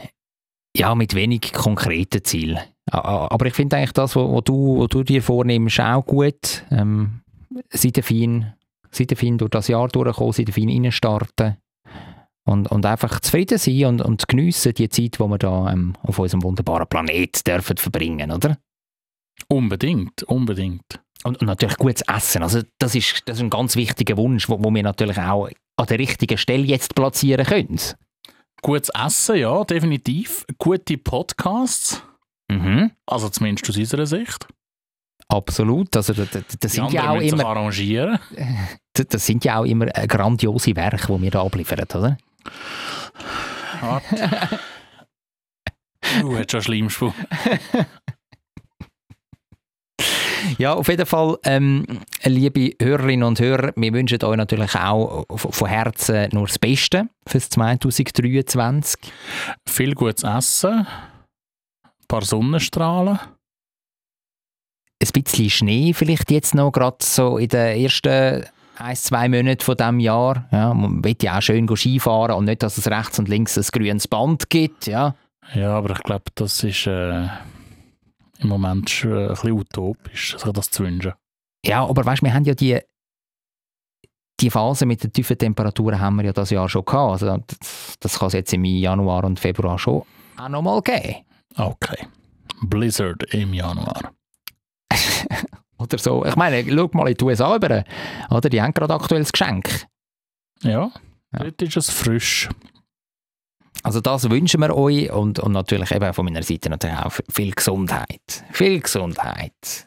Ja, 0.76 0.94
mit 0.94 1.14
wenig 1.14 1.52
konkreten 1.54 2.24
Zielen. 2.24 2.58
Aber 2.90 3.46
ich 3.46 3.54
finde 3.54 3.76
eigentlich 3.76 3.92
das, 3.92 4.16
was 4.16 4.44
du, 4.44 4.80
was 4.80 4.88
du 4.88 5.02
dir 5.02 5.22
vornimmst, 5.22 5.80
auch 5.80 6.04
gut. 6.04 6.64
Ähm, 6.70 7.20
sei 7.70 7.90
fein, 8.02 8.54
fein 8.92 9.38
durch 9.38 9.50
das 9.50 9.68
Jahr 9.68 9.88
durchkommen, 9.88 10.32
fein 10.32 10.68
reinstarten 10.68 11.56
und, 12.44 12.70
und 12.70 12.86
einfach 12.86 13.20
zufrieden 13.20 13.58
sein 13.58 13.84
und, 13.86 14.02
und 14.02 14.28
geniessen 14.28 14.74
die 14.74 14.88
Zeit, 14.88 15.18
die 15.18 15.20
wir 15.20 15.38
da 15.38 15.72
ähm, 15.72 15.94
auf 16.02 16.18
unserem 16.18 16.42
wunderbaren 16.42 16.88
Planet 16.88 17.46
dürfen 17.46 17.76
verbringen, 17.76 18.30
oder? 18.30 18.58
Unbedingt, 19.48 20.22
unbedingt. 20.24 21.00
Und, 21.24 21.40
und 21.40 21.46
natürlich 21.46 21.76
gutes 21.76 22.02
Essen. 22.02 22.42
Also 22.42 22.62
das 22.78 22.94
ist, 22.94 23.22
das 23.26 23.36
ist 23.38 23.42
ein 23.42 23.50
ganz 23.50 23.76
wichtiger 23.76 24.16
Wunsch, 24.16 24.48
wo, 24.48 24.62
wo 24.62 24.70
wir 24.74 24.82
natürlich 24.82 25.18
auch 25.18 25.48
an 25.76 25.86
der 25.86 25.98
richtigen 25.98 26.36
Stelle 26.36 26.64
jetzt 26.64 26.94
platzieren 26.94 27.46
können. 27.46 27.80
Gutes 28.60 28.90
Essen, 28.90 29.36
ja, 29.36 29.64
definitiv. 29.64 30.44
Gute 30.58 30.98
Podcasts, 30.98 32.02
Mhm. 32.50 32.90
also 33.06 33.28
zumindest 33.30 33.68
aus 33.70 33.76
unserer 33.78 34.06
Sicht. 34.06 34.46
Absolut. 35.32 35.96
Also 35.96 36.12
das, 36.12 36.28
das, 36.60 36.72
sind 36.72 36.92
ja 36.92 37.10
auch 37.10 37.20
immer 37.20 37.46
arrangieren. 37.46 38.18
Das, 38.94 39.06
das 39.08 39.24
sind 39.24 39.42
ja 39.42 39.58
auch 39.58 39.64
immer 39.64 39.86
äh, 39.96 40.06
grandiose 40.06 40.76
Werke, 40.76 41.16
die 41.16 41.22
wir 41.22 41.30
da 41.30 41.42
abliefern, 41.42 41.86
oder? 41.94 42.18
Warte. 43.80 44.58
Du 46.20 46.36
hast 46.36 46.50
schon 46.50 46.60
Schlimmspur. 46.60 47.14
Ja, 50.58 50.74
auf 50.74 50.88
jeden 50.88 51.06
Fall, 51.06 51.38
ähm, 51.44 51.86
liebe 52.24 52.72
Hörerinnen 52.82 53.26
und 53.26 53.40
Hörer, 53.40 53.72
wir 53.76 53.92
wünschen 53.94 54.22
euch 54.22 54.36
natürlich 54.36 54.74
auch 54.74 55.24
von 55.28 55.68
Herzen 55.68 56.28
nur 56.32 56.46
das 56.46 56.58
Beste 56.58 57.08
fürs 57.26 57.48
2023. 57.48 58.96
Viel 59.66 59.94
gutes 59.94 60.24
Essen, 60.24 60.80
ein 60.80 62.06
paar 62.08 62.22
Sonnenstrahlen. 62.22 63.18
Ein 65.02 65.22
bisschen 65.22 65.50
Schnee 65.50 65.92
vielleicht 65.92 66.30
jetzt 66.30 66.54
noch, 66.54 66.70
gerade 66.70 66.98
so 67.00 67.36
in 67.36 67.48
den 67.48 67.82
ersten 67.82 68.44
ein, 68.76 68.96
zwei 68.96 69.28
Monaten 69.28 69.60
von 69.60 69.76
diesem 69.76 70.00
Jahr. 70.00 70.48
Ja, 70.52 70.72
man 70.72 71.02
will 71.04 71.16
ja 71.20 71.38
auch 71.38 71.42
schön 71.42 71.68
Skifahren 71.76 72.36
und 72.36 72.44
nicht, 72.44 72.62
dass 72.62 72.78
es 72.78 72.88
rechts 72.88 73.18
und 73.18 73.28
links 73.28 73.58
ein 73.58 73.64
grünes 73.72 74.06
Band 74.08 74.48
gibt. 74.48 74.86
Ja. 74.86 75.14
Ja, 75.54 75.76
aber 75.76 75.90
ich 75.90 76.02
glaube, 76.04 76.24
das 76.34 76.62
ist 76.62 76.86
äh, 76.86 77.24
im 78.38 78.48
Moment 78.48 78.88
schon 78.90 79.18
ein 79.18 79.28
bisschen 79.28 79.52
utopisch, 79.52 80.36
sich 80.38 80.52
das 80.52 80.70
zu 80.70 80.84
wünschen. 80.84 81.12
Ja, 81.64 81.84
aber 81.84 82.04
weißt, 82.04 82.22
wir 82.22 82.32
haben 82.32 82.44
ja 82.44 82.54
die, 82.54 82.78
die 84.40 84.50
Phase 84.50 84.86
mit 84.86 85.02
den 85.02 85.12
tiefen 85.12 85.36
Temperaturen 85.36 86.00
haben 86.00 86.16
wir 86.16 86.26
ja 86.26 86.32
das 86.32 86.50
Jahr 86.50 86.68
schon 86.68 86.84
gehabt. 86.84 87.12
Also 87.12 87.26
das, 87.46 87.96
das 87.98 88.18
kann 88.18 88.28
es 88.28 88.34
jetzt 88.34 88.52
im 88.52 88.64
Januar 88.64 89.24
und 89.24 89.38
Februar 89.38 89.78
schon 89.78 90.02
auch 90.36 90.48
nochmal 90.48 90.80
geben. 90.80 91.24
Okay. 91.56 92.06
Blizzard 92.62 93.22
im 93.34 93.52
Januar. 93.52 94.12
Oder 95.78 95.98
so. 95.98 96.24
Ich 96.24 96.36
meine, 96.36 96.64
schau 96.68 96.88
mal 96.92 97.08
in 97.08 97.16
die 97.16 97.24
USA 97.24 97.56
über. 97.56 97.84
Oder? 98.30 98.48
Die 98.48 98.62
haben 98.62 98.72
gerade 98.72 98.94
aktuelles 98.94 99.32
Geschenk. 99.32 99.86
Ja, 100.62 100.90
Ja. 101.32 101.38
dort 101.40 101.60
ist 101.62 101.76
es 101.76 101.90
frisch. 101.90 102.48
Also 103.82 104.00
das 104.00 104.30
wünschen 104.30 104.60
wir 104.60 104.76
euch 104.76 105.10
und, 105.10 105.40
und 105.40 105.50
natürlich 105.52 105.90
eben 105.90 106.12
von 106.14 106.24
meiner 106.24 106.42
Seite 106.44 106.70
natürlich 106.70 106.96
auch 106.98 107.12
viel 107.28 107.50
Gesundheit. 107.52 108.44
Viel 108.52 108.80
Gesundheit. 108.80 109.86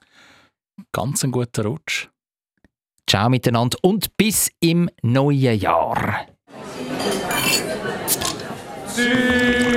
Ganz 0.91 1.23
ein 1.23 1.31
guter 1.31 1.63
Rutsch. 1.65 2.09
Ciao 3.07 3.29
miteinander 3.29 3.77
und 3.83 4.17
bis 4.17 4.49
im 4.59 4.89
neuen 5.01 5.57
Jahr. 5.57 6.25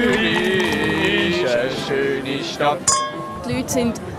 Zürich 0.09 1.43
ist 1.43 1.55
eine 1.55 1.71
schöne 1.87 2.43
Stadt. 2.45 2.81
Die 3.47 3.53
Leute 3.53 3.69
sind 3.69 4.01